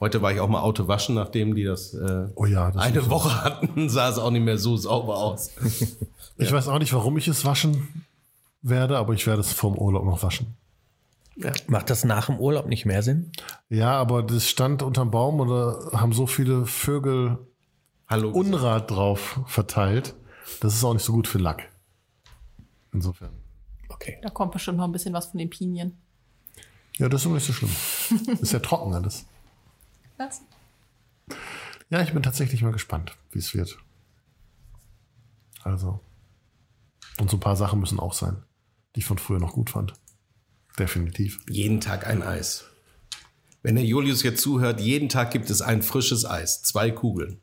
[0.00, 3.08] Heute war ich auch mal Auto waschen, nachdem die das, äh, Oh ja, das eine
[3.08, 5.52] Woche hatten, sah es auch nicht mehr so sauber aus.
[6.38, 8.04] Ich weiß auch nicht, warum ich es waschen
[8.62, 10.56] werde, aber ich werde es vorm Urlaub noch waschen.
[11.68, 13.30] Macht das nach dem Urlaub nicht mehr Sinn?
[13.68, 17.38] Ja, aber das stand unterm Baum oder haben so viele Vögel
[18.08, 18.30] Hallo.
[18.30, 20.16] Unrat drauf verteilt.
[20.60, 21.68] Das ist auch nicht so gut für Lack.
[22.92, 23.30] Insofern.
[23.88, 24.18] Okay.
[24.20, 25.96] Da kommt bestimmt noch ein bisschen was von den Pinien.
[27.00, 27.70] Ja, das ist aber nicht so schlimm.
[28.42, 29.24] ist ja trocken alles.
[30.18, 30.42] Was?
[31.88, 33.78] Ja, ich bin tatsächlich mal gespannt, wie es wird.
[35.64, 36.00] Also.
[37.18, 38.42] Und so ein paar Sachen müssen auch sein,
[38.94, 39.94] die ich von früher noch gut fand.
[40.78, 41.40] Definitiv.
[41.48, 42.64] Jeden Tag ein Eis.
[43.62, 46.60] Wenn der Julius jetzt zuhört, jeden Tag gibt es ein frisches Eis.
[46.62, 47.40] Zwei Kugeln.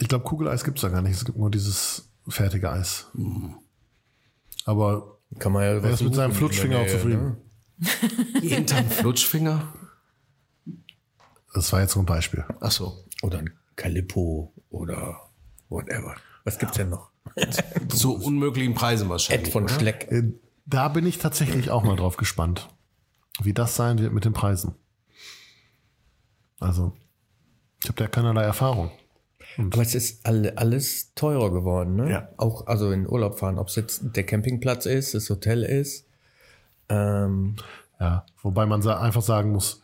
[0.00, 1.16] Ich glaube, Kugeleis gibt's da gar nicht.
[1.16, 3.10] Es gibt nur dieses fertige Eis.
[4.64, 7.24] Aber Kann man ja er ist mit seinem Flutschfinger in auch zufrieden.
[7.24, 7.36] ne?
[8.50, 9.72] Ein Flutschfinger?
[11.52, 12.44] Das war jetzt nur ein Beispiel.
[12.60, 13.04] Ach so.
[13.22, 15.20] Oder ein Calippo oder
[15.68, 16.16] whatever.
[16.44, 17.10] Was gibt's denn noch?
[17.88, 19.46] Zu unmöglichen Preisen wahrscheinlich.
[19.48, 19.74] Ed von oder?
[19.74, 20.08] Schleck.
[20.10, 20.32] Äh,
[20.66, 22.68] Da bin ich tatsächlich auch mal drauf gespannt,
[23.40, 24.74] wie das sein wird mit den Preisen.
[26.60, 26.92] Also,
[27.82, 28.90] ich habe da keinerlei Erfahrung.
[29.58, 32.10] Aber es ist alle, alles teurer geworden, ne?
[32.10, 32.28] Ja.
[32.38, 36.06] Auch also in Urlaub fahren, ob es jetzt der Campingplatz ist, das Hotel ist.
[36.88, 37.56] Ähm,
[38.00, 39.82] Ja, wobei man einfach sagen muss,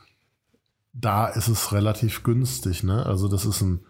[0.93, 2.83] da ist es relativ günstig.
[2.83, 3.07] Ne?
[3.07, 3.85] Also das ist ein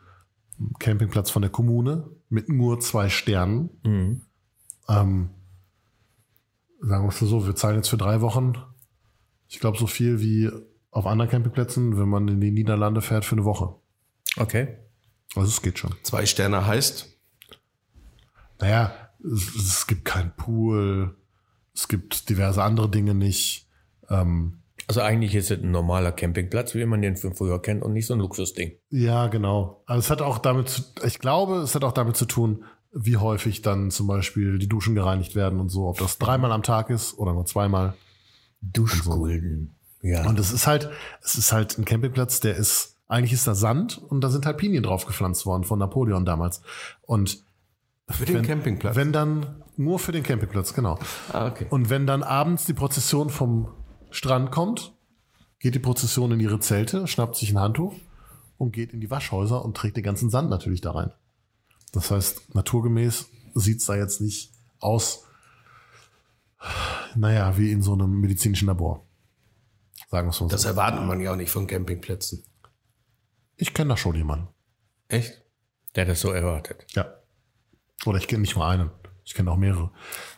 [0.78, 3.70] Campingplatz von der Kommune mit nur zwei Sternen.
[3.82, 4.22] mhm.
[4.88, 5.30] Ähm,
[6.80, 8.54] sagen wir es so, wir zahlen jetzt für drei Wochen,
[9.46, 10.50] ich glaube, so viel wie
[10.90, 13.74] auf anderen Campingplätzen, wenn man in die Niederlande fährt für eine Woche.
[14.36, 14.78] Okay.
[15.36, 15.94] Also es geht schon.
[16.02, 17.16] Zwei Sterne heißt,
[18.60, 18.92] Naja,
[19.24, 21.16] es, es gibt keinen Pool,
[21.74, 23.66] es gibt diverse andere Dinge nicht.
[24.08, 27.92] Ähm, Also eigentlich ist es ein normaler Campingplatz, wie man den von früher kennt und
[27.92, 28.72] nicht so ein Luxusding.
[28.90, 29.82] Ja, genau.
[29.86, 33.16] Also es hat auch damit, zu, ich glaube, es hat auch damit zu tun, wie
[33.16, 36.90] häufig dann zum Beispiel die Duschen gereinigt werden und so, ob das dreimal am Tag
[36.90, 37.94] ist oder nur zweimal.
[38.62, 39.74] Duschgulden.
[40.02, 40.26] Ja.
[40.28, 40.90] Und es ist halt,
[41.22, 44.56] es ist halt ein Campingplatz, der ist, eigentlich ist da Sand und da sind halt
[44.58, 46.62] Pinien drauf gepflanzt worden von Napoleon damals.
[47.02, 47.44] Und
[48.10, 48.96] für den wenn, Campingplatz.
[48.96, 50.98] wenn dann, nur für den Campingplatz, genau.
[51.32, 51.66] ah, okay.
[51.70, 53.68] Und wenn dann abends die Prozession vom
[54.10, 54.92] Strand kommt,
[55.58, 57.94] geht die Prozession in ihre Zelte, schnappt sich ein Handtuch
[58.58, 61.12] und geht in die Waschhäuser und trägt den ganzen Sand natürlich da rein.
[61.92, 65.24] Das heißt, naturgemäß sieht's da jetzt nicht aus,
[67.14, 69.06] naja, wie in so einem medizinischen Labor.
[70.10, 70.68] Sagen wir es mal Das so.
[70.68, 72.44] erwartet man ja auch nicht von Campingplätzen.
[73.56, 74.48] Ich kenne da schon jemanden.
[75.08, 75.42] Echt?
[75.94, 76.86] Der das so erwartet.
[76.94, 77.19] Ja.
[78.06, 78.90] Oder ich kenne nicht nur einen.
[79.24, 79.90] Ich kenne auch mehrere.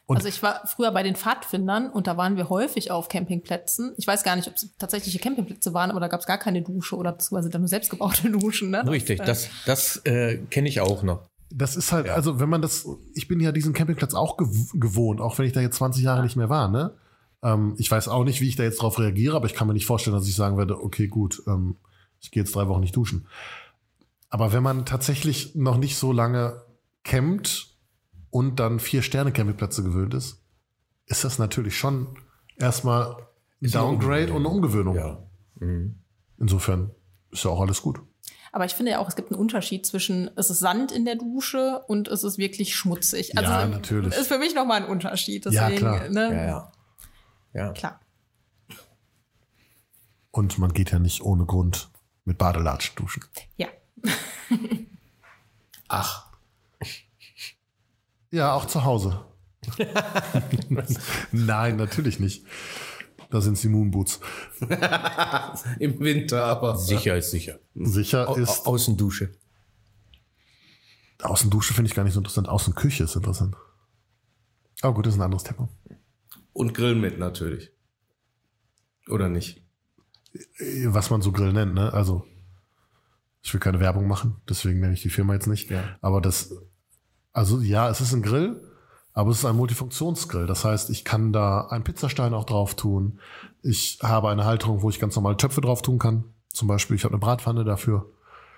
[0.07, 3.95] Und Also ich war früher bei den Pfadfindern und da waren wir häufig auf Campingplätzen.
[3.97, 6.61] Ich weiß gar nicht, ob es tatsächliche Campingplätze waren, aber da gab es gar keine
[6.63, 8.71] Dusche oder beziehungsweise dann nur selbstgebaute Duschen.
[8.71, 8.87] Ne?
[8.87, 11.23] Richtig, Äh, das, das äh, kenne ich auch noch.
[11.49, 15.21] Das ist halt, also wenn man das, ich bin ja diesen Campingplatz auch gew gewohnt,
[15.21, 16.95] auch wenn ich da jetzt 20 Jahre nicht mehr war, ne?
[17.43, 19.75] Ähm, ich weiß auch nicht, wie ich da jetzt drauf reagiere, aber ich kann mir
[19.75, 21.77] nicht vorstellen, dass ich sagen werde, okay, gut, ähm,
[22.21, 23.27] ich gehe jetzt drei Wochen nicht duschen.
[24.31, 26.63] Aber wenn man tatsächlich noch nicht so lange
[27.05, 27.77] campt
[28.31, 30.43] und dann vier Sterne Campingplätze gewöhnt ist,
[31.07, 32.19] ist das natürlich schon
[32.57, 33.17] erstmal
[33.63, 34.97] ein Downgrade und eine Umgewöhnung.
[34.97, 35.23] Ja.
[35.57, 36.01] Mhm.
[36.39, 36.91] Insofern
[37.31, 38.01] ist ja auch alles gut.
[38.53, 41.17] Aber ich finde ja auch, es gibt einen Unterschied zwischen, es ist Sand in der
[41.17, 43.37] Dusche und es ist wirklich schmutzig.
[43.39, 44.15] Also Ja, natürlich.
[44.15, 45.47] Ist für mich nochmal ein Unterschied.
[45.47, 46.09] Ja, Deswegen, klar.
[46.11, 46.35] Ne?
[46.35, 46.73] Ja, ja.
[47.55, 47.73] Ja.
[47.73, 48.01] Klar.
[50.31, 51.91] Und man geht ja nicht ohne Grund
[52.25, 53.25] mit Badelatschen duschen.
[53.57, 53.69] Ja.
[55.89, 56.32] Ach,
[58.33, 59.25] Ja, auch zu Hause.
[61.33, 62.45] Nein, natürlich nicht.
[63.31, 64.21] Da sind die Moonboots.
[65.79, 66.77] im Winter aber.
[66.77, 67.61] Sicher ist sicher.
[67.75, 69.33] Sicher Au ist, Au Außendusche.
[71.23, 72.49] Außendusche finde ich gar nicht so interessant.
[72.49, 73.55] Außenküche ist interessant.
[74.81, 75.69] Aber gut, das ist ein anderes Thema.
[76.53, 77.71] Und Grill mit natürlich.
[79.09, 79.63] Oder nicht?
[80.87, 81.93] Was man so Grill nennt, ne?
[81.93, 82.27] Also,
[83.43, 85.71] ich will keine Werbung machen, deswegen nenne ich die Firma jetzt nicht.
[85.71, 85.97] Ja.
[86.01, 86.55] Aber das,
[87.33, 88.61] also ja, es ist ein Grill,
[89.13, 90.47] aber es ist ein Multifunktionsgrill.
[90.47, 93.21] Das heißt, ich kann da einen Pizzastein auch drauf tun.
[93.63, 96.25] Ich habe eine Halterung, wo ich ganz normal Töpfe drauf tun kann.
[96.53, 98.11] Zum Beispiel, ich habe eine Bratpfanne dafür,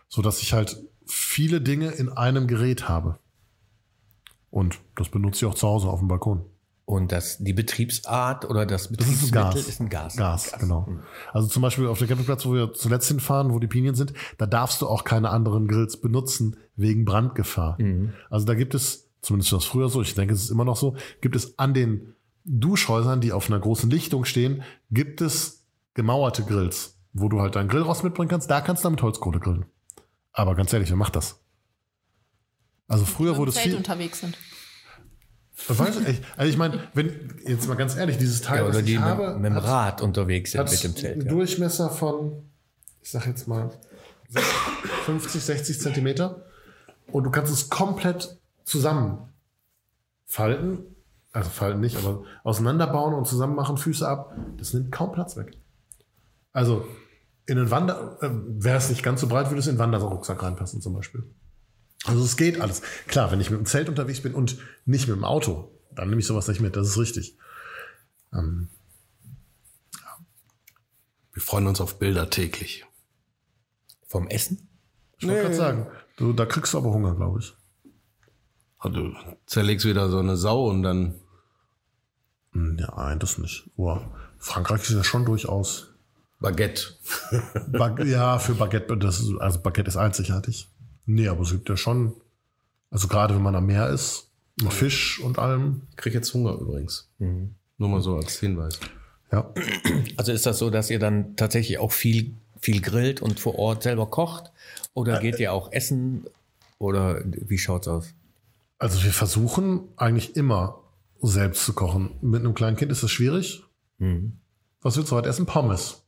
[0.09, 3.19] so dass ich halt viele Dinge in einem Gerät habe.
[4.51, 6.45] Und das benutze ich auch zu Hause auf dem Balkon.
[6.87, 9.69] Und das, die Betriebsart oder das Das ist ein Betriebsmittel Gas.
[9.69, 10.17] ist ein Gas.
[10.17, 10.87] Gas, genau.
[11.33, 14.45] Also zum Beispiel auf dem Campingplatz, wo wir zuletzt hinfahren, wo die Pinien sind, da
[14.45, 17.79] darfst du auch keine anderen Grills benutzen wegen Brandgefahr.
[18.29, 20.77] Also da gibt es, zumindest war das früher so, ich denke, es ist immer noch
[20.77, 26.43] so, gibt es an den Duschhäusern, die auf einer großen Lichtung stehen, gibt es gemauerte
[26.43, 28.51] Grills, wo du halt deinen Grill raus mitbringen kannst.
[28.51, 29.65] Da kannst du damit Holzkohle grillen.
[30.33, 31.41] Aber ganz ehrlich, wer macht das?
[32.89, 33.75] Also früher wurde es viel.
[33.77, 34.37] unterwegs sind.
[35.69, 36.23] Weißt du, echt?
[36.37, 38.99] also ich meine, wenn jetzt mal ganz ehrlich, dieses Teil, Ja, was oder ich die
[38.99, 41.13] habe, mit, mit dem hat- Rad unterwegs sind mit dem Zelt.
[41.15, 41.29] einen Ja.
[41.33, 42.43] Durchmesser von,
[43.01, 43.71] ich sag jetzt mal,
[45.07, 46.45] 50, 60 Zentimeter.
[47.13, 49.29] Und du kannst es komplett zusammenfalten.
[51.33, 54.37] Also falten nicht, aber auseinanderbauen und zusammen machen, Füße ab.
[54.57, 55.57] Das nimmt kaum Platz weg.
[56.53, 56.87] Also
[57.47, 60.43] in einen Wander, äh, wäre es nicht ganz so breit, würde es in einen Wanderrucksack
[60.43, 61.25] reinpassen zum Beispiel.
[62.05, 62.83] Also es geht alles.
[63.07, 66.21] Klar, wenn ich mit dem Zelt unterwegs bin und nicht mit dem Auto, dann nehme
[66.21, 66.77] ich sowas nicht mit.
[66.77, 67.37] Das ist richtig.
[68.33, 68.69] Ähm,
[71.33, 72.85] Wir freuen uns auf Bilder täglich.
[74.07, 74.69] Vom Essen?
[75.19, 75.87] Ich wollte gerade sagen,
[76.17, 77.55] du, da kriegst du aber Hunger, glaube ich.
[78.79, 79.15] Also, du
[79.47, 81.15] zerlegst wieder so eine Sau und dann.
[82.53, 83.69] Hm, Ja, nein, das nicht.
[83.77, 83.99] Oh,
[84.39, 85.89] Frankreich ist ja schon durchaus.
[86.39, 86.83] Baguette.
[87.69, 90.69] Bag ja, für Baguette, das ist, also Baguette ist einzigartig.
[91.07, 92.15] Nee, aber es gibt ja schon,
[92.91, 94.31] also gerade wenn man am Meer ist,
[94.63, 95.83] mit Fisch und allem.
[95.91, 97.09] Ich krieg jetzt Hunger übrigens.
[97.19, 98.79] Nur mal so als Hinweis.
[99.33, 99.53] Ja.
[100.17, 103.83] Also ist das so, dass ihr dann tatsächlich auch viel, viel grillt und vor Ort
[103.83, 104.53] selber kocht?
[104.95, 106.25] Oder geht ihr auch essen?
[106.79, 108.15] Oder wie schaut's aus?
[108.79, 110.79] Also wir versuchen eigentlich immer
[111.21, 112.11] selbst zu kochen.
[112.21, 113.65] Mit einem kleinen Kind ist das schwierig.
[113.99, 114.35] Mhm.
[114.83, 115.47] Was willst du heute essen?
[115.47, 116.04] Pommes.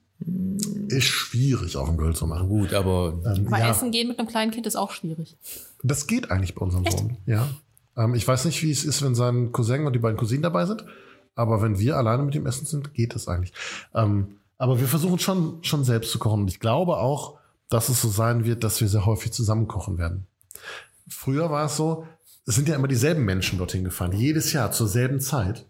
[0.89, 2.49] Ist schwierig auf dem Grill zu machen.
[2.49, 5.37] Gut, aber Ähm, Weil ja, Essen gehen mit einem kleinen Kind ist auch schwierig.
[5.83, 7.17] das geht eigentlich bei unserem Sohn.
[7.27, 7.49] Ja.
[7.97, 10.65] Ähm, ich weiß nicht, wie es ist, wenn sein Cousin und die beiden Cousinen dabei
[10.67, 10.85] sind.
[11.35, 13.53] Aber wenn wir alleine mit dem Essen sind, geht das eigentlich.
[13.95, 16.41] Ähm, aber wir versuchen schon, schon selbst zu kochen.
[16.43, 19.99] Und ich glaube auch, dass es so sein wird, dass wir sehr häufig zusammen kochen
[19.99, 20.27] werden.
[21.09, 22.07] Früher war es so,
[22.47, 25.67] es sind ja immer dieselben Menschen dorthin gefahren, jedes Jahr zur selben Zeit.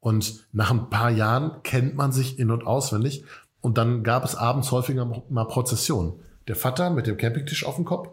[0.00, 3.24] Und nach ein paar Jahren kennt man sich in- und auswendig.
[3.62, 6.14] Und dann gab es abends häufiger mal Prozessionen.
[6.48, 8.10] Der Vater mit dem Campingtisch auf dem Kopf,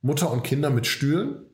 [0.00, 1.44] Mutter und Kinder mit Stühlen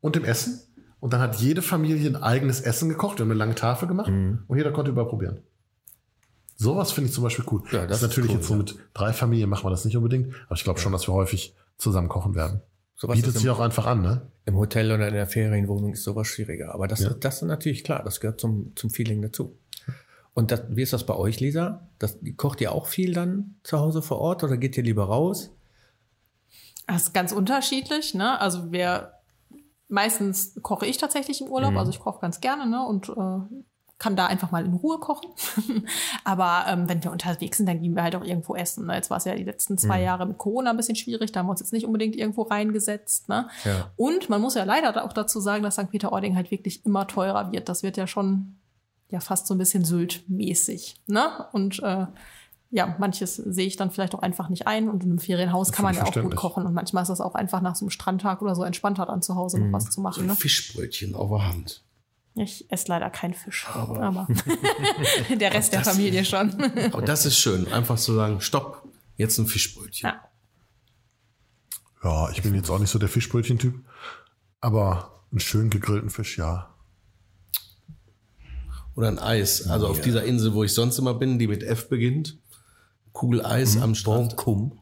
[0.00, 0.60] und dem Essen.
[1.00, 3.18] Und dann hat jede Familie ein eigenes Essen gekocht.
[3.18, 4.44] Wir haben eine lange Tafel gemacht Mhm.
[4.46, 5.40] und jeder konnte überprobieren.
[6.56, 7.62] Sowas finde ich zum Beispiel cool.
[7.72, 8.58] Ja, das ist natürlich cool, jetzt so ja.
[8.58, 11.54] mit drei Familien machen wir das nicht unbedingt, aber ich glaube schon, dass wir häufig
[11.78, 12.60] zusammen kochen werden.
[12.96, 14.30] sowas Bietet sich im, auch einfach an, ne?
[14.44, 16.74] im Hotel oder in der Ferienwohnung ist sowas schwieriger.
[16.74, 17.14] Aber das, Ja.
[17.14, 19.56] das ist natürlich klar, das gehört zum, zum Feeling dazu.
[20.34, 21.88] Und das, wie ist das bei euch, Lisa?
[21.98, 25.50] Das, kocht ihr auch viel dann zu Hause vor Ort oder geht ihr lieber raus?
[26.86, 28.40] Das ist ganz unterschiedlich, ne?
[28.40, 29.12] Also wir
[29.88, 31.78] meistens koche ich tatsächlich im Urlaub, Mhm.
[31.78, 32.84] also ich koche ganz gerne, ne?
[32.86, 33.62] Und äh,
[33.98, 35.28] kann da einfach mal in Ruhe kochen.
[36.24, 38.86] Aber ähm, wenn wir unterwegs sind, dann gehen wir halt auch irgendwo essen.
[38.86, 38.94] Ne?
[38.94, 40.04] Jetzt war es ja die letzten zwei Mhm.
[40.04, 43.28] Jahre mit Corona ein bisschen schwierig, da haben wir uns jetzt nicht unbedingt irgendwo reingesetzt.
[43.28, 43.48] Ne?
[43.64, 43.90] Ja.
[43.96, 45.90] Und man muss ja leider auch dazu sagen, dass St.
[45.90, 47.68] Peter-Ording halt wirklich immer teurer wird.
[47.68, 48.56] Das wird ja schon
[49.10, 50.96] ja fast so ein bisschen Sylt-mäßig.
[51.06, 51.46] Ne?
[51.52, 52.06] Und äh,
[52.70, 54.88] ja, manches sehe ich dann vielleicht auch einfach nicht ein.
[54.88, 56.66] Und in einem Ferienhaus kann man ja auch gut kochen.
[56.66, 59.34] Und manchmal ist das auch einfach nach so einem Strandtag oder so entspannter, dann zu
[59.34, 60.26] Hause noch was zu machen.
[60.26, 60.36] Ne?
[60.36, 61.82] Fischbrötchen auf der Hand.
[62.36, 63.66] Ich esse leider keinen Fisch.
[63.74, 64.28] Aber,
[65.40, 66.54] der Rest der Familie schon.
[66.92, 68.84] Aber das ist schön, einfach zu sagen, stopp,
[69.16, 70.08] jetzt ein Fischbrötchen.
[70.08, 70.20] ja.
[72.02, 73.84] Ja, ich bin jetzt auch nicht so der Fischbrötchen-Typ,
[74.60, 76.69] aber einen schön gegrillten Fisch, ja.
[78.96, 79.66] Oder ein Eis.
[79.68, 82.36] Also auf dieser Insel, wo ich sonst immer bin, die mit F beginnt.
[83.12, 84.36] Kugel Eis am Strand.
[84.36, 84.78] Kum.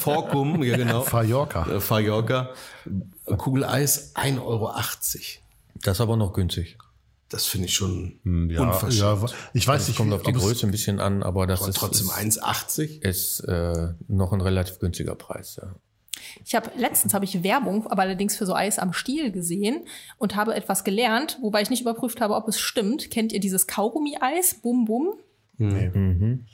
[0.00, 1.02] Vorkum, ja genau.
[1.02, 1.66] Fajorka.
[1.70, 2.50] Äh, Fajorka.
[3.38, 4.72] Kugel Eis 1,80 Euro.
[5.82, 6.78] Das ist aber noch günstig.
[7.28, 8.94] Das finde ich schon Hm, Ja, unverschämt.
[9.00, 11.70] ja, ich weiß Es nicht, kommt auf die Größe ein bisschen an, aber das Aber
[11.70, 13.02] ist, trotzdem ist, 1,80.
[13.02, 15.58] ist äh, noch ein relativ günstiger Preis.
[15.62, 15.74] Ja.
[16.44, 19.82] Ich habe letztens habe ich Werbung, aber allerdings für so Eis am Stiel gesehen
[20.18, 23.10] und habe etwas gelernt, wobei ich nicht überprüft habe, ob es stimmt.
[23.10, 24.54] Kennt ihr dieses Kaugummi-Eis?
[24.62, 25.14] Bum Bum.
[25.58, 26.46] Mhm.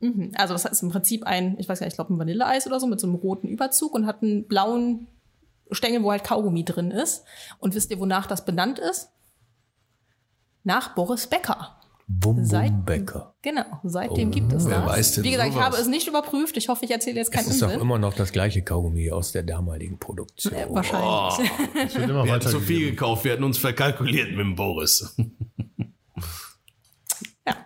[0.00, 0.32] Mhm.
[0.34, 2.80] Also das ist im Prinzip ein, ich weiß gar nicht, ich glaube ein Vanilleeis oder
[2.80, 5.06] so mit so einem roten Überzug und hat einen blauen
[5.70, 7.24] Stängel, wo halt Kaugummi drin ist.
[7.58, 9.10] Und wisst ihr, wonach das benannt ist?
[10.64, 11.80] Nach Boris Becker.
[12.08, 13.34] Bum Bum Bäcker.
[13.42, 14.88] Genau, seitdem gibt es wer das.
[14.88, 15.66] weiß denn Wie gesagt, ich sowas?
[15.66, 16.56] habe es nicht überprüft.
[16.56, 17.80] Ich hoffe, ich erzähle jetzt Es keinen ist auch Unsinn.
[17.80, 20.52] immer noch das gleiche Kaugummi aus der damaligen Produktion.
[20.54, 21.50] Äh, Wahrscheinlich.
[21.86, 24.54] es wird immer Wir hatten weiter zu viel gekauft, wir hatten uns verkalkuliert mit dem
[24.54, 25.16] Boris.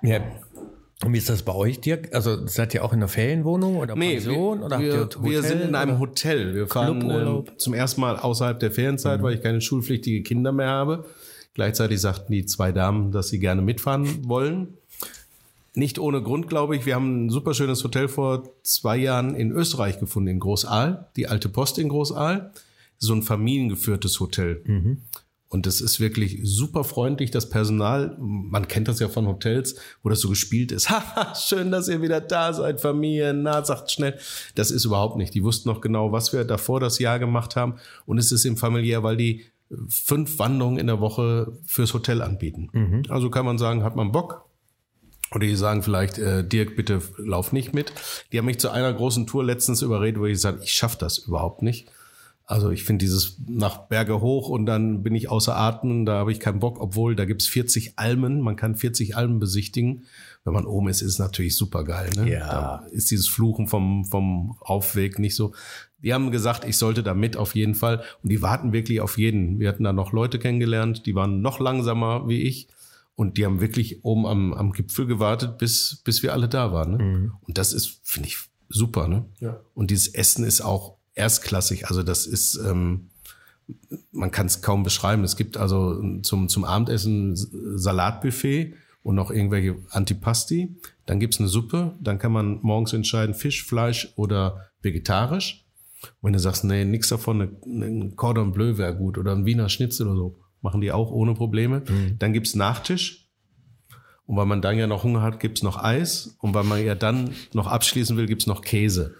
[0.03, 0.21] Ja.
[1.05, 2.15] Und wie ist das bei euch, Dirk?
[2.15, 4.59] Also seid ihr auch in einer Ferienwohnung oder Pension?
[4.61, 5.99] wir, oder habt wir, ihr Hotel, wir sind in einem?
[5.99, 6.55] Hotel.
[6.55, 10.69] Wir fahren ähm, zum ersten Mal außerhalb der Ferienzeit, weil ich keine schulpflichtige Kinder mehr
[10.69, 11.07] habe.
[11.61, 14.79] Gleichzeitig sagten die zwei Damen, dass sie gerne mitfahren wollen.
[15.75, 16.87] Nicht ohne Grund, glaube ich.
[16.87, 21.09] Wir haben ein super schönes Hotel vor zwei Jahren in Österreich gefunden, in Großaal.
[21.17, 22.51] Die Alte Post in Großaal.
[22.97, 24.63] So ein familiengeführtes Hotel.
[25.51, 28.17] Und es ist wirklich super freundlich, das Personal.
[28.19, 30.89] Man kennt das ja von Hotels, wo das so gespielt ist.
[30.89, 33.35] Haha, schön, dass ihr wieder da seid, Familie.
[33.35, 34.19] Na, sagt schnell.
[34.55, 35.35] Das ist überhaupt nicht.
[35.35, 37.75] Die wussten noch genau, was wir davor das Jahr gemacht haben.
[38.07, 39.45] Und es ist im familiär, weil die
[39.89, 42.69] fünf Wanderungen in der Woche fürs Hotel anbieten.
[43.09, 44.45] Also kann man sagen, hat man Bock,
[45.33, 47.93] oder die sagen vielleicht, äh, Dirk, bitte lauf nicht mit.
[48.33, 51.19] Die haben mich zu einer großen Tour letztens überredet, wo ich gesagt ich schaffe das
[51.19, 51.89] überhaupt nicht.
[52.51, 56.33] Also ich finde dieses nach Berge hoch und dann bin ich außer Atem, da habe
[56.33, 60.03] ich keinen Bock, obwohl da gibt's 40 Almen, man kann 40 Almen besichtigen.
[60.43, 62.11] Wenn man oben ist, ist es natürlich super geil.
[62.17, 62.29] Ne?
[62.29, 62.49] Ja.
[62.49, 65.53] Da ist dieses Fluchen vom, vom Aufweg nicht so.
[65.99, 68.03] Die haben gesagt, ich sollte da mit auf jeden Fall.
[68.21, 69.61] Und die warten wirklich auf jeden.
[69.61, 72.67] Wir hatten da noch Leute kennengelernt, die waren noch langsamer wie ich.
[73.15, 76.91] Und die haben wirklich oben am, am Gipfel gewartet, bis, bis wir alle da waren.
[76.97, 77.33] Ne?
[77.43, 78.39] Und das ist, finde ich,
[78.69, 79.07] super.
[79.07, 79.27] Ne?
[79.39, 79.61] Ja.
[79.75, 81.87] Und dieses Essen ist auch erstklassig.
[81.89, 83.11] Also das ist, ähm,
[84.13, 85.23] man kann es kaum beschreiben.
[85.23, 90.77] Es gibt also zum, zum Abendessen Salatbuffet und noch irgendwelche Antipasti.
[91.07, 91.95] Dann gibt's eine Suppe.
[92.01, 95.65] Dann kann man morgens entscheiden, Fisch, Fleisch oder vegetarisch.
[96.21, 99.45] Und wenn du sagst, nee, nix davon, eine- ein Cordon Bleu wäre gut oder ein
[99.47, 101.83] Wiener Schnitzel oder so, machen die auch ohne Probleme.
[102.19, 103.27] Dann gibt's Nachtisch.
[104.27, 106.37] Und weil man dann ja noch Hunger hat, gibt's noch Eis.
[106.41, 109.15] Und weil man ja dann noch abschließen will, gibt's noch Käse.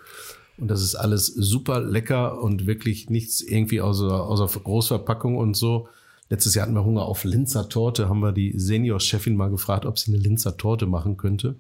[0.61, 5.89] Und das ist alles super lecker und wirklich nichts irgendwie außer, außer Großverpackung und so.
[6.29, 9.99] Letztes Jahr hatten wir Hunger auf Linzer Torte, haben wir die Senior-Chefin mal gefragt, ob
[9.99, 11.57] sie eine Linzer Torte machen könnte.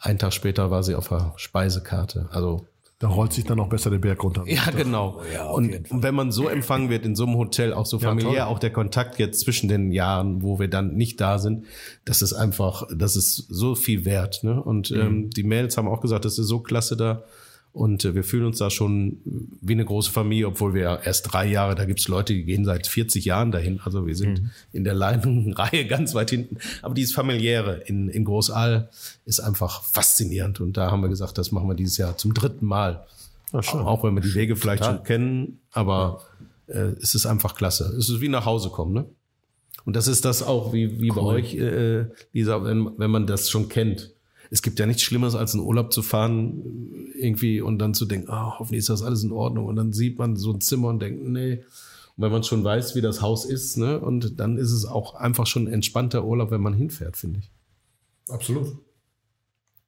[0.00, 2.28] Einen Tag später war sie auf der Speisekarte.
[2.30, 2.66] Also
[2.98, 4.44] Da rollt sich dann auch besser der Berg runter.
[4.46, 5.22] ja, genau.
[5.32, 8.44] Ja, und wenn man so empfangen wird in so einem Hotel, auch so Ja, familiär,
[8.44, 8.52] toll.
[8.54, 11.64] auch der Kontakt jetzt zwischen den Jahren, wo wir dann nicht da sind,
[12.04, 14.42] das ist einfach, das ist so viel wert.
[14.44, 14.62] Ne?
[14.62, 15.00] Und Mhm.
[15.00, 17.22] ähm, die Mails haben auch gesagt, das ist so klasse da.
[17.74, 19.18] Und äh, wir fühlen uns da schon
[19.60, 22.64] wie eine große Familie, obwohl wir ja erst drei Jahre, da gibt's Leute, die gehen
[22.64, 23.80] seit 40 Jahren dahin.
[23.84, 24.50] Also wir sind Mhm.
[24.72, 26.58] in der Reihe ganz weit hinten.
[26.82, 28.88] Aber dieses familiäre in, in Großaal
[29.24, 30.60] ist einfach faszinierend.
[30.60, 33.04] Und da haben wir gesagt, das machen wir dieses Jahr zum dritten Mal.
[33.60, 33.80] Schön.
[33.80, 36.22] Auch wenn wir die Wege vielleicht schon kennen, aber
[36.68, 37.92] äh, es ist einfach klasse.
[37.98, 39.04] Es ist wie nach Hause kommen, ne?
[39.84, 43.50] Und das ist das auch wie, wie bei euch, äh, Lisa, wenn, wenn man das
[43.50, 44.13] schon kennt.
[44.50, 48.30] Es gibt ja nichts Schlimmeres, als in Urlaub zu fahren irgendwie und dann zu denken,
[48.30, 49.66] ah, hoffentlich ist das alles in Ordnung.
[49.66, 51.64] Und dann sieht man so ein Zimmer und denkt, nee.
[52.16, 55.14] Und wenn man schon weiß, wie das Haus ist, ne, und dann ist es auch
[55.14, 57.50] einfach schon ein entspannter Urlaub, wenn man hinfährt, finde ich.
[58.28, 58.78] Absolut.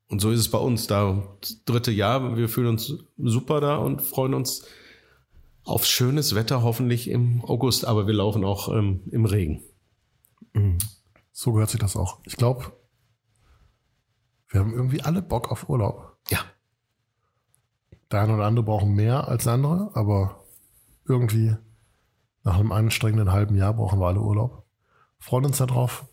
[0.09, 1.23] Und so ist es bei uns da.
[1.41, 4.65] Das dritte Jahr, wir fühlen uns super da und freuen uns
[5.65, 9.63] auf schönes Wetter, hoffentlich im August, aber wir laufen auch ähm, im Regen.
[11.33, 12.21] So gehört sich das auch.
[12.25, 12.73] Ich glaube,
[14.49, 16.17] wir haben irgendwie alle Bock auf Urlaub.
[16.29, 16.39] Ja.
[18.11, 20.45] Der eine oder andere brauchen mehr als der andere, aber
[21.05, 21.57] irgendwie
[22.45, 24.65] nach einem anstrengenden halben Jahr brauchen wir alle Urlaub.
[25.19, 26.07] Freuen uns darauf.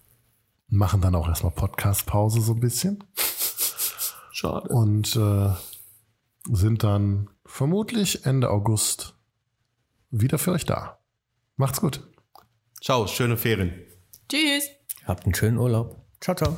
[0.67, 3.03] Machen dann auch erstmal Podcast-Pause so ein bisschen
[4.31, 4.67] Schade.
[4.69, 5.51] und äh,
[6.51, 9.15] sind dann vermutlich Ende August
[10.09, 10.97] wieder für euch da.
[11.57, 12.01] Macht's gut.
[12.81, 13.73] Ciao, schöne Ferien.
[14.27, 14.69] Tschüss.
[15.05, 16.01] Habt einen schönen Urlaub.
[16.19, 16.57] Ciao, ciao.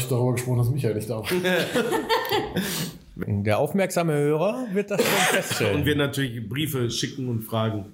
[0.00, 1.26] Nicht darüber gesprochen, dass Michael nicht da war.
[3.16, 5.76] Der aufmerksame Hörer wird das schon feststellen.
[5.76, 7.92] Und wir natürlich Briefe schicken und fragen.